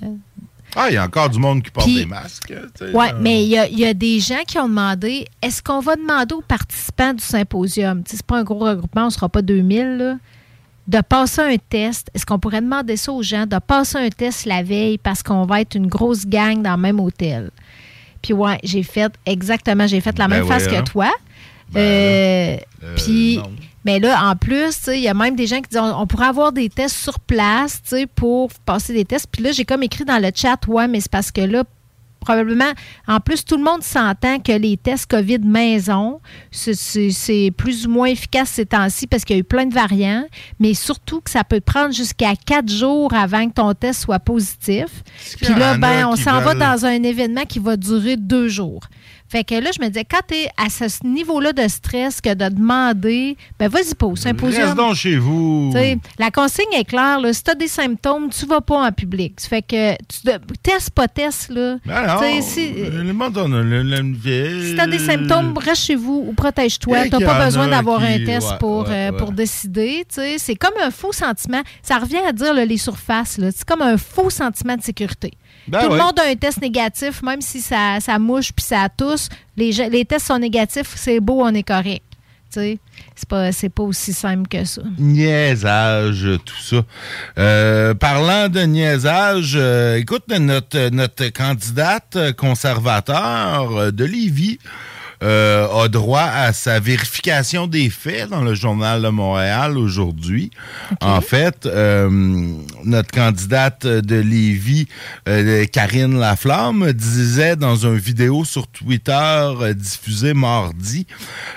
[0.77, 2.53] Ah, il y a encore du monde qui porte Puis- des masques.
[2.95, 5.81] oui, mais il y a, il y a des gens qui ont demandé est-ce qu'on
[5.81, 9.41] va demander aux participants du symposium, c'est pas un gros regroupement, on ne sera pas
[9.43, 10.17] 2000, là,
[10.89, 12.11] de passer un test.
[12.15, 15.45] Est-ce qu'on pourrait demander ça aux gens de passer un test la veille parce qu'on
[15.45, 17.51] va être une grosse gang dans le même hôtel?
[18.23, 20.83] Puis ouais, j'ai fait exactement, j'ai fait la Ben même face oui, hein.
[20.83, 21.11] que toi.
[21.77, 23.41] Euh, Euh, Puis,
[23.85, 26.27] mais là, en plus, il y a même des gens qui disent on, on pourrait
[26.29, 27.83] avoir des tests sur place,
[28.15, 29.27] pour passer des tests.
[29.31, 31.65] Puis là, j'ai comme écrit dans le chat, ouais, mais c'est parce que là,
[32.21, 32.73] probablement,
[33.07, 38.07] en plus, tout le monde s'entend que les tests COVID maison, c'est- plus ou moins
[38.09, 40.25] efficace ces temps-ci parce qu'il y a eu plein de variants,
[40.59, 44.87] mais surtout que ça peut prendre jusqu'à quatre jours avant que ton test soit positif.
[45.37, 48.81] Puis là, en ben, on s'en va dans un événement qui va durer deux jours.
[49.31, 52.33] Fait que là, je me disais, quand tu es à ce niveau-là de stress que
[52.33, 54.65] de demander, ben vas-y, pose, symposium.
[54.65, 55.73] Reste donc chez vous.
[56.19, 57.21] La consigne est claire.
[57.21, 59.35] Là, si tu as des symptômes, tu vas pas en public.
[59.41, 61.51] Fait que tu de- teste pas test.
[61.51, 61.77] Là.
[61.85, 65.57] Ben non, si le monde en a le- le- le- si tu as des symptômes,
[65.59, 67.07] reste chez vous ou protège-toi.
[67.07, 69.17] Et Tu n'as pas besoin d'avoir un test ouais, pour, ouais, euh, ouais.
[69.19, 70.07] pour décider.
[70.39, 71.63] C'est comme un faux sentiment.
[71.83, 73.39] Ça revient à dire là, les surfaces.
[73.39, 75.33] C'est comme un faux sentiment de sécurité.
[75.69, 75.97] Ben Tout ouais.
[75.99, 79.29] le monde a un test négatif, même si ça, ça mouche puis ça tousse.
[79.57, 82.03] Les, les tests sont négatifs, c'est beau, on est correct.
[82.51, 82.79] Tu sais,
[83.15, 84.81] C'est pas, pas aussi simple que ça.
[84.99, 86.83] Niaisage, tout ça.
[87.39, 94.59] Euh, parlant de niaisage, euh, écoute, notre, notre candidate conservateur de Lévis
[95.23, 100.51] euh, a droit à sa vérification des faits dans le Journal de Montréal aujourd'hui.
[101.01, 102.09] En fait, euh,
[102.85, 104.87] notre candidate de Lévis,
[105.29, 111.07] euh, Karine Laflamme, disait dans une vidéo sur Twitter diffusée mardi,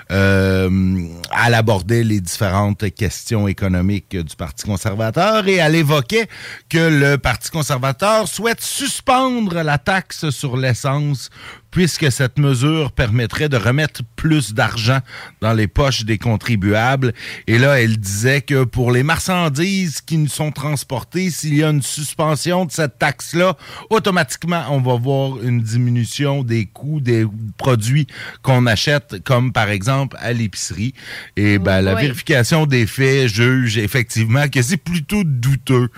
[0.09, 6.28] elle abordait les différentes questions économiques du Parti conservateur et elle évoquait
[6.70, 11.30] que le Parti conservateur souhaite suspendre la taxe sur l'essence
[11.72, 14.99] puisque cette mesure permettrait de remettre plus d'argent
[15.41, 17.13] dans les poches des contribuables.
[17.47, 21.69] Et là, elle disait que pour les marchandises qui nous sont transportées, s'il y a
[21.69, 23.57] une suspension de cette taxe-là,
[23.89, 27.26] automatiquement, on va voir une diminution des coûts des
[27.57, 28.07] produits
[28.41, 30.93] qu'on achète, comme par exemple à l'épicerie.
[31.38, 32.01] Et ben, la Oui.
[32.01, 35.89] vérification des faits juge effectivement que c'est plutôt douteux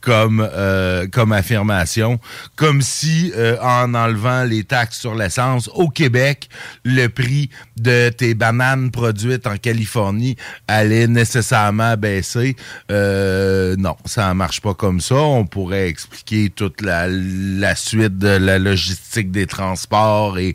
[0.00, 2.20] comme, euh, comme affirmation,
[2.56, 6.48] comme si euh, en enlevant les taxes sur l'essence au Québec,
[6.84, 10.36] le prix de tes bananes produites en Californie
[10.68, 12.56] allait nécessairement baisser.
[12.90, 15.16] Euh, non, ça ne marche pas comme ça.
[15.16, 20.54] On pourrait expliquer toute la, la suite de la logistique des transports et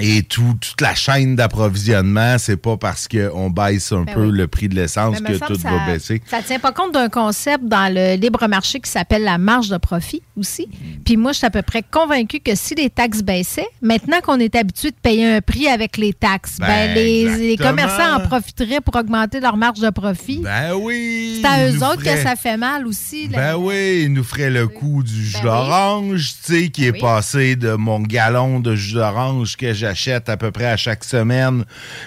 [0.00, 4.32] et tout, toute la chaîne d'approvisionnement, c'est pas parce qu'on baisse un Ben peu oui.
[4.38, 6.22] le prix de l'essence Mais que tout ça, va baisser.
[6.26, 9.76] Ça tient pas compte d'un concept dans le libre marché qui s'appelle la marge de
[9.78, 10.68] profit aussi.
[11.04, 14.38] Puis moi, je suis à peu près convaincu que si les taxes baissaient, maintenant qu'on
[14.40, 18.20] est habitué de payer un prix avec les taxes, ben, Ben, les, les commerçants en
[18.20, 20.38] profiteraient pour augmenter leur marge de profit.
[20.42, 21.40] Ben oui!
[21.42, 23.28] C'est à ils eux autres feraient- que ça fait mal aussi.
[23.28, 23.36] là.
[23.54, 26.92] Ben oui, il nous ferait le coup du jus Ben d'orange, tu sais, qui est
[26.92, 27.00] oui.
[27.00, 31.64] passé de mon gallon de jus d'orange que j'achète à peu près à chaque semaine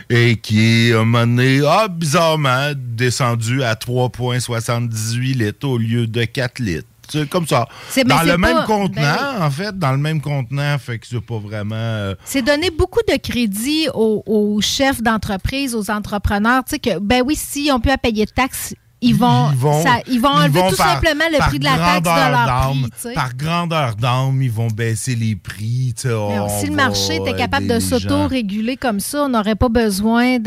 [0.09, 6.07] et qui est, à un moment donné, ah, bizarrement, descendu à 3,78 litres au lieu
[6.07, 6.87] de 4 litres.
[7.09, 7.67] C'est comme ça.
[8.05, 11.19] Dans le même pas- contenant, ben en fait, dans le même contenant, fait que c'est
[11.19, 11.75] pas vraiment...
[11.75, 16.63] euh, C'est donner beaucoup de crédit aux, aux chefs d'entreprise, aux entrepreneurs.
[16.63, 19.57] Tu sais que, ben oui, s'ils ont pu à payer de taxes, ils vont, ils
[19.57, 22.01] vont, ça- ils vont ils enlever vont tout par- simplement le prix de la taxe
[22.01, 22.91] de leur d'âme, prix.
[22.91, 23.13] tu sais.
[23.13, 25.93] Par grandeur d'âme, ils vont baisser les prix.
[25.95, 29.55] tu sais, Mais on si le marché était capable de s'auto-réguler comme ça, on n'aurait
[29.55, 30.37] pas besoin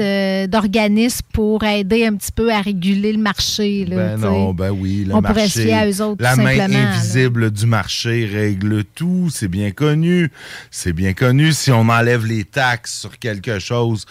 [0.46, 3.84] d'organismes pour aider un petit peu à réguler le marché.
[3.86, 6.40] Là, Ben non, ben oui, le On pourrait se fier à eux autres, la tout
[6.42, 6.64] main là.
[6.64, 10.30] invisible du marché règle tout, c'est bien connu.
[10.70, 11.52] C'est bien connu.
[11.52, 14.06] Si on enlève les taxes sur quelque chose,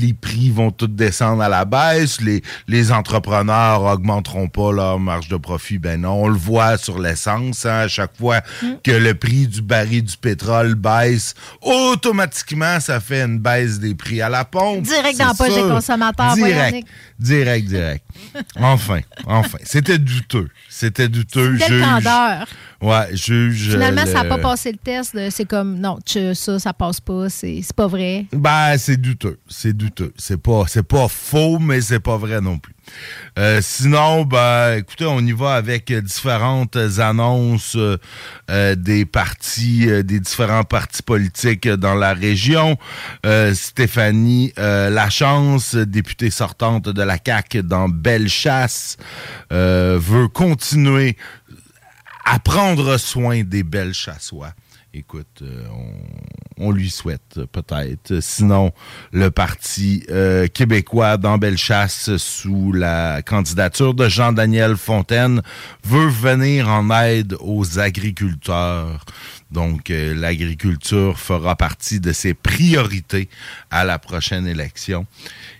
[0.00, 2.20] les prix vont tous descendre à la baisse.
[2.20, 5.78] Les, les entrepreneurs augmenteront pas leur marge de profit.
[5.78, 7.64] Ben non, on le voit sur l'essence.
[7.66, 8.66] hein, à chaque fois Mm.
[8.82, 14.20] que le prix du baril du pétrole baisse, automatiquement, ça fait une baisse des prix
[14.20, 14.82] à la pompe.
[14.82, 15.68] Direct dans la poche des sûr.
[15.68, 16.86] consommateurs, Direct.
[17.18, 18.04] Direct, direct.
[18.56, 19.58] Enfin, enfin.
[19.64, 20.48] C'était douteux.
[20.68, 21.56] C'était douteux.
[21.56, 21.82] Juge.
[21.82, 22.46] candeur.
[22.82, 23.70] Ouais, juge.
[23.72, 25.16] Finalement, le- ça n'a pas passé le test.
[25.30, 27.28] C'est comme, non, tch, ça, ça passe pas.
[27.30, 28.26] C'est pas vrai.
[28.32, 29.38] Ben, c'est douteux.
[29.48, 30.12] C'est douteux.
[30.18, 32.74] C'est pas, c'est pas faux, mais c'est pas vrai non plus.
[33.38, 40.20] Euh, sinon, ben, écoutez, on y va avec euh, différentes annonces euh, des partis, des
[40.20, 42.78] différents partis politiques dans la région.
[43.52, 48.96] Stéphanie Lachance, députée sortante de la CAQ dans Bellechasse,
[49.50, 51.16] veut continuer
[52.24, 54.52] à prendre soin des belles chassois.
[54.98, 55.66] Écoute, euh,
[56.56, 58.20] on, lui souhaite peut-être.
[58.22, 58.72] Sinon,
[59.12, 65.42] le Parti euh, québécois dans Bellechasse, sous la candidature de Jean-Daniel Fontaine,
[65.84, 69.04] veut venir en aide aux agriculteurs.
[69.50, 73.28] Donc, euh, l'agriculture fera partie de ses priorités
[73.70, 75.06] à la prochaine élection.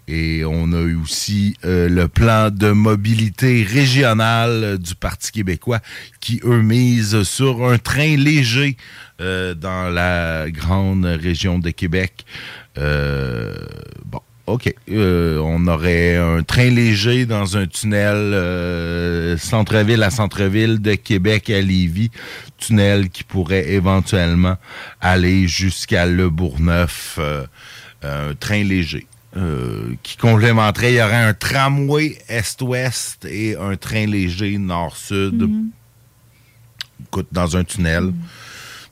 [0.09, 5.81] Et on a eu aussi euh, le plan de mobilité régionale euh, du Parti québécois
[6.21, 8.77] qui, eux, mise sur un train léger
[9.19, 12.27] dans la grande région de Québec.
[12.77, 14.73] Bon, OK.
[14.91, 21.51] Euh, on aurait un train léger dans un tunnel euh, centre-ville à centre-ville de Québec
[21.51, 22.11] à Lévis.
[22.59, 24.57] Tunnel qui pourrait éventuellement
[25.01, 27.19] aller jusqu'à Le Bourgneuf.
[27.19, 27.47] Euh,
[28.03, 29.07] un train léger.
[29.37, 35.43] euh, qui complémenterait, il y aurait un tramway est-ouest et un train léger nord-sud.
[35.43, 35.71] Mhm.
[37.07, 38.13] Écoute, dans un tunnel.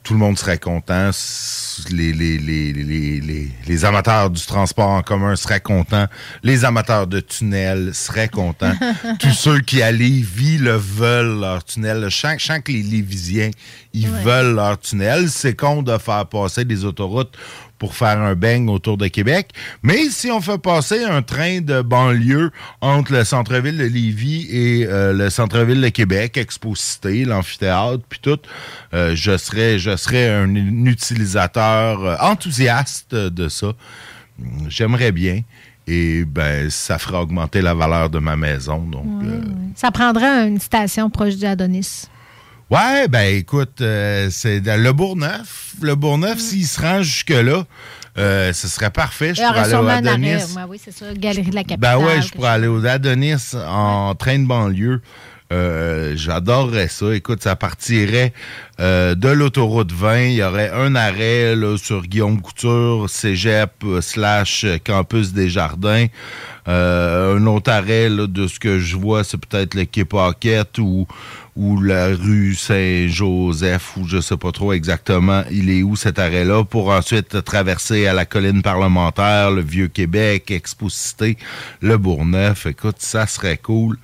[0.05, 1.09] Tout le monde serait content.
[1.89, 6.05] Les, les, les, les, les, les amateurs du transport en commun seraient contents.
[6.43, 8.73] Les amateurs de tunnels seraient contents.
[9.19, 12.03] Tous ceux qui à Lévis le veulent, leur tunnel.
[12.09, 13.49] Je sens, je sens que les Lévisiens,
[13.93, 14.21] ils Ouais.
[14.23, 15.27] veulent leur tunnel.
[15.29, 17.35] C'est con de faire passer des autoroutes
[17.77, 19.49] pour faire un bang autour de Québec.
[19.83, 22.51] Mais si on fait passer un train de banlieue
[22.81, 28.39] entre le centre-ville de Lévis et euh, le centre-ville de Québec, Exposité, l'amphithéâtre, puis tout,
[28.93, 30.55] euh, je serais je serais un,
[30.85, 33.73] utilisateur euh, enthousiaste de ça.
[34.67, 35.41] J'aimerais bien.
[35.87, 38.79] Et ben, ça ferait augmenter la valeur de ma maison.
[38.79, 39.41] Donc, euh,
[39.75, 42.07] Ça prendrait une station proche du Adonis.
[42.71, 45.75] Ouais, ben écoute, euh, c'est le Bourgneuf.
[45.81, 47.63] Le Bourgneuf, s'il se rend jusque-là,
[48.17, 49.35] euh, ce serait parfait.
[49.35, 50.33] Je y pourrais aller au Adonis.
[50.33, 51.13] Ouais, oui, c'est ça.
[51.13, 51.99] Galerie de la capitale.
[51.99, 55.01] Ben ouais, je pourrais aller au Adonis en train de banlieue.
[55.53, 57.13] Euh, J'adorerais ça.
[57.13, 58.33] Écoute, ça partirait
[58.79, 60.21] euh, de l'autoroute 20.
[60.23, 66.07] Il y aurait un arrêt sur Guillaume Couture, Cégep euh, slash Campus des Jardins.
[66.67, 70.03] Un autre arrêt, de ce que je vois, c'est peut-être le Quai
[70.79, 71.05] ou,
[71.55, 76.63] ou la rue Saint-Joseph, ou je sais pas trop exactement il est où cet arrêt-là,
[76.63, 81.37] pour ensuite traverser à la colline parlementaire, le Vieux-Québec, Exposité,
[81.81, 82.65] le Bourgneuf.
[82.65, 83.99] Écoute, ça serait cool.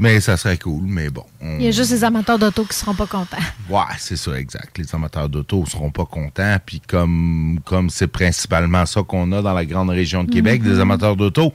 [0.00, 1.24] Mais ça serait cool, mais bon.
[1.40, 3.36] on- Il y a juste les amateurs d'auto qui seront pas contents.
[3.68, 4.78] Ouais, c'est ça, exact.
[4.78, 6.56] Les amateurs d'auto seront pas contents.
[6.64, 10.78] Puis comme comme c'est principalement ça qu'on a dans la grande région de Québec, des
[10.78, 11.52] amateurs d'auto,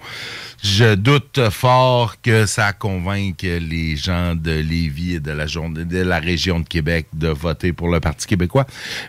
[0.61, 5.99] je doute fort que ça convainque les gens de Lévis et de la, journée, de
[6.01, 8.65] la région de Québec de voter pour le Parti québécois.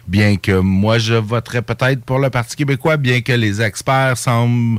[0.09, 4.78] Bien que moi, je voterais peut-être pour le Parti québécois, bien que les experts semblent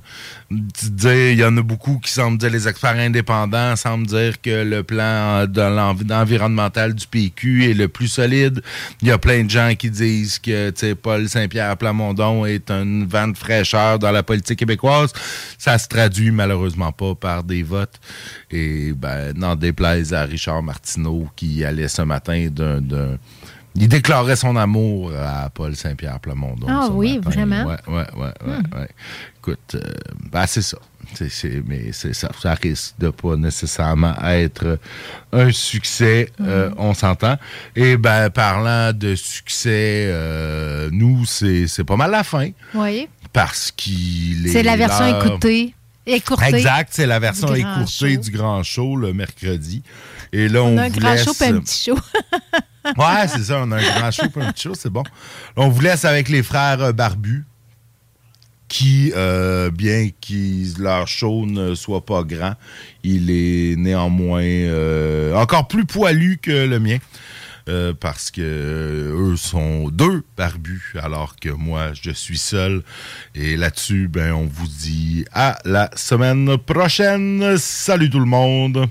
[0.52, 4.64] dire, il y en a beaucoup qui semblent dire, les experts indépendants semblent dire que
[4.64, 8.62] le plan l'env- environnemental du PQ est le plus solide.
[9.02, 13.28] Il y a plein de gens qui disent que Paul Saint-Pierre Plamondon est un vent
[13.30, 15.12] de fraîcheur dans la politique québécoise.
[15.58, 18.00] Ça se traduit malheureusement pas par des votes.
[18.52, 23.18] Et ben, n'en déplaise à Richard Martineau qui allait ce matin d'un...
[23.76, 26.68] il déclarait son amour à Paul Saint-Pierre Plamondon.
[26.70, 27.30] Ah oui, matin.
[27.32, 27.66] vraiment?
[27.66, 28.78] Ouais, Hmm.
[28.78, 28.88] ouais.
[29.40, 29.82] Écoute, euh,
[30.32, 30.78] ben, c'est ça.
[31.30, 34.80] C'est- mais ça, ça risque de pas nécessairement être
[35.32, 37.38] un succès, euh, on s'entend.
[37.76, 42.50] Et ben, parlant de succès, euh, nous, c'est c'est pas mal la fin.
[42.74, 43.08] Oui.
[43.34, 44.52] Parce qu'il est.
[44.52, 45.74] C'est la version écoutée.
[46.08, 46.46] Écourtée.
[46.56, 48.22] Exact, c'est la version du écourtée show.
[48.22, 49.82] du grand show le mercredi.
[50.32, 51.24] Et là, on, On a un vous grand laisse...
[51.26, 51.98] show et un petit show.
[52.98, 55.02] Ouais, c'est ça, on a un grand show et un petit show, c'est bon.
[55.56, 57.44] On vous laisse avec les frères euh, Barbus,
[58.68, 62.54] qui, euh, bien que leur show ne soit pas grand,
[63.04, 66.98] il est néanmoins euh, encore plus poilu que le mien.
[67.68, 72.84] euh, parce que euh, eux sont deux barbus, alors que moi, je suis seul.
[73.34, 77.58] Et là-dessus, ben, on vous dit à la semaine prochaine.
[77.58, 78.88] Salut tout le monde!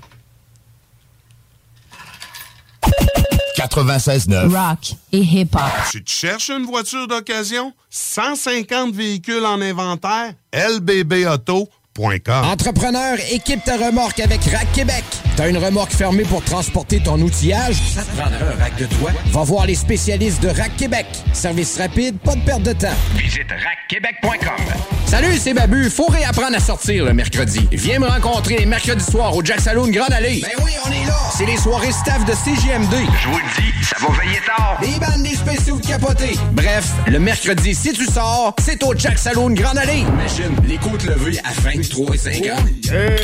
[3.67, 4.49] 96.9.
[4.55, 5.61] Rock et hip-hop.
[5.91, 12.45] Si tu cherches une voiture d'occasion, 150 véhicules en inventaire, lbbauto.com.
[12.45, 15.03] Entrepreneur, équipe ta remorque avec Rack Québec.
[15.35, 17.75] T'as une remorque fermée pour transporter ton outillage?
[17.93, 19.11] Ça te prendra un rack de toi?
[19.31, 21.05] Va voir les spécialistes de Rack Québec.
[21.33, 22.87] Service rapide, pas de perte de temps.
[23.17, 24.63] Visite rackquebec.com.
[25.05, 25.89] Salut, c'est Babu.
[25.89, 27.67] Faut réapprendre à sortir le mercredi.
[27.73, 30.41] Viens me rencontrer les mercredis soirs au Jack Saloon Grande Allée.
[30.41, 31.13] Ben oui, on est là.
[31.37, 32.93] C'est les soirées staff de CGMD.
[33.21, 34.79] Je vous le dis, ça va veiller tard.
[34.81, 36.37] Des bandes, des spéciaux de capotés.
[36.53, 39.99] Bref, le mercredi, si tu sors, c'est au Jack Saloon Grande Allée.
[39.99, 42.59] Imagine, les côtes levées à 23 et 50.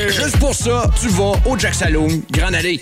[0.09, 2.81] Juste pour ça, tu vas au Jack Saloon Grande Allée.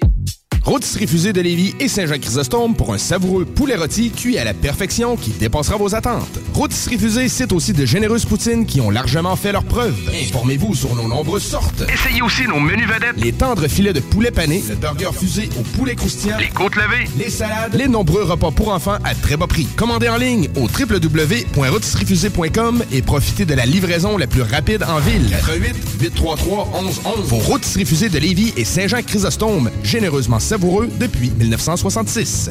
[0.64, 5.16] Rôtisserie Fusée de Lévis et Saint-Jean-Chrysostome pour un savoureux poulet rôti cuit à la perfection
[5.16, 6.38] qui dépassera vos attentes.
[6.53, 9.97] Rôtisserie Fusée cite aussi de généreuses poutines qui ont largement fait leurs preuves.
[10.28, 11.84] Informez-vous sur nos nombreuses sortes.
[11.91, 13.16] Essayez aussi nos menus vedettes.
[13.18, 17.07] Les tendres filets de poulet pané, le burger fusé au poulet croustillant, Les côtes levées.
[17.18, 19.66] les salades, les nombreux repas pour enfants à très bas prix.
[19.76, 25.30] Commandez en ligne au www.rôtisseriefusée.com et profitez de la livraison la plus rapide en ville.
[25.32, 27.28] 88 833 1111.
[27.30, 32.50] Vos rôtisseries fusées de Lévis et Saint-Jean-Chrysostome, généreusement savoureux depuis 1966.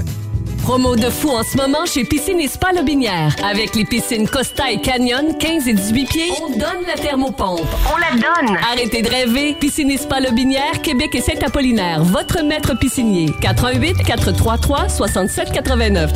[0.63, 3.35] promo de fou en ce moment chez Piscine et Spa Lobinière.
[3.45, 7.67] Avec les piscines Costa et Canyon, 15 et 18 pieds, on donne la thermopompe.
[7.93, 8.57] On la donne!
[8.71, 9.57] Arrêtez de rêver.
[9.59, 12.05] Piscine et Spa Lobinière, Québec et Saint-Apollinaire.
[12.05, 13.33] Votre maître piscinier.
[13.41, 16.13] 88 433 6789.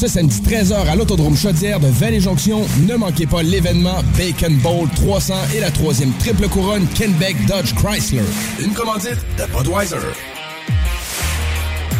[0.00, 5.34] Ce samedi 13h à l'Autodrome Chaudière de Vallée-Jonction, ne manquez pas l'événement Bacon Bowl 300
[5.54, 8.22] et la troisième triple couronne Kenbeck Dodge Chrysler.
[8.64, 9.98] Une commandite de Budweiser.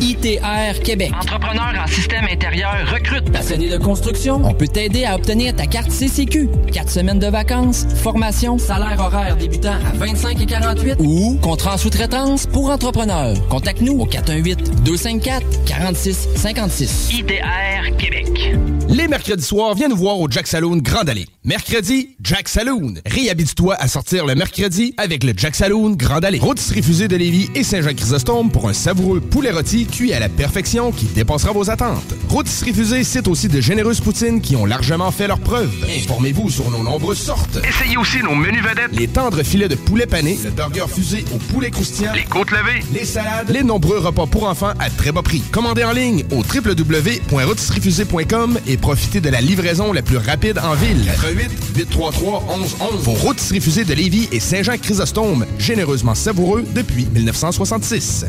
[0.00, 1.12] ITR Québec.
[1.18, 3.30] Entrepreneur en système intérieur recrute.
[3.32, 6.48] Passionné de construction, on peut t'aider à obtenir ta carte CCQ.
[6.72, 11.78] Quatre semaines de vacances, formation, salaire horaire débutant à 25 et 48 ou contrat en
[11.78, 13.36] sous-traitance pour entrepreneurs.
[13.48, 17.10] Contacte-nous au 418 254 46 56.
[17.12, 18.56] ITR Québec.
[18.88, 21.26] Les mercredis soirs, viens nous voir au Jack Saloon Grande Allée.
[21.46, 22.94] Mercredi, Jack Saloon.
[23.06, 26.40] Réhabite-toi à sortir le mercredi avec le Jack Saloon Grande Allée.
[26.40, 30.90] Rôtisserie fusée de Lévis et Saint-Jean-Chrysostome pour un savoureux poulet rôti cuit à la perfection
[30.90, 32.02] qui dépassera vos attentes.
[32.28, 35.72] Rôtisserie fusée cite aussi de généreuses poutines qui ont largement fait leurs preuves.
[35.96, 37.58] Informez-vous sur nos nombreuses sortes.
[37.58, 38.90] Essayez aussi nos menus vedettes.
[38.90, 42.82] Les tendres filets de poulet pané, le burger fusé au poulet croustillant, Les côtes levées.
[42.92, 45.42] les salades, les nombreux repas pour enfants à très bas prix.
[45.52, 51.08] Commandez en ligne au www.rôtisseriefusée.com et profitez de la livraison la plus rapide en ville.
[51.36, 53.02] 88 833 1111.
[53.02, 58.26] Vos rôtisseries fusées de Lévis et Saint-Jean-Chrysostome, généreusement savoureux depuis 1966.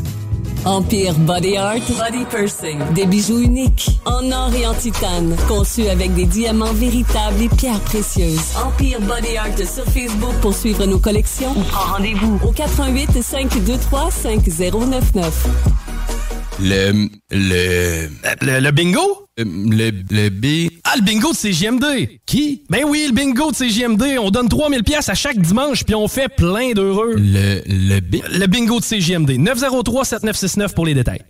[0.64, 2.78] Empire Body Art, Body Pursing.
[2.94, 7.80] Des bijoux uniques, en or et en titane, conçus avec des diamants véritables et pierres
[7.80, 8.54] précieuses.
[8.62, 15.77] Empire Body Art sur Facebook pour suivre nos collections rendez-vous au 88 523 5099.
[16.60, 17.08] Le.
[17.30, 18.08] Le.
[18.42, 19.26] Le, le bingo?
[19.38, 19.90] Euh, Le.
[20.10, 20.70] Le B.
[20.84, 21.84] Ah, le bingo de CGMD!
[22.26, 22.62] Qui?
[22.68, 24.18] Ben oui, le bingo de CGMD.
[24.20, 27.14] On donne 3000 pièces à chaque dimanche, puis on fait plein d'heureux.
[27.16, 27.62] Le.
[27.66, 28.16] Le B.
[28.32, 29.30] Le bingo de CGMD.
[29.38, 31.22] 903-7969 pour les détails.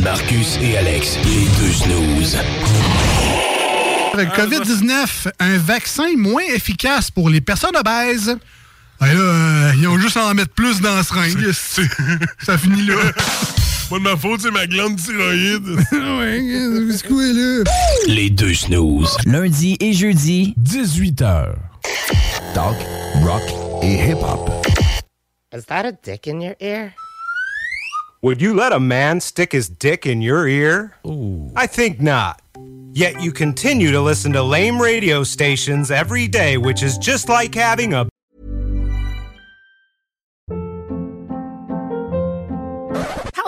[0.00, 2.36] Marcus et Alex, les deux snooze.
[4.12, 8.36] Avec COVID-19, un vaccin moins efficace pour les personnes obèses.
[9.00, 11.50] Ben là, euh, ils ont juste à en mettre plus dans la seringue.
[11.52, 12.96] Ça finit là.
[13.90, 15.66] Pas de ma faute, c'est ma glande thyroïde.
[15.92, 17.64] ouais, quoi là?
[18.06, 19.16] Les deux snooze.
[19.26, 21.54] Lundi et jeudi, 18h.
[22.54, 22.76] Talk,
[23.24, 23.42] rock
[23.82, 24.48] et hip-hop.
[25.52, 26.94] Is that a dick in your ear?
[28.22, 30.92] Would you let a man stick his dick in your ear?
[31.56, 32.40] I think not.
[32.92, 37.54] Yet you continue to listen to lame radio stations every day, which is just like
[37.54, 38.09] having a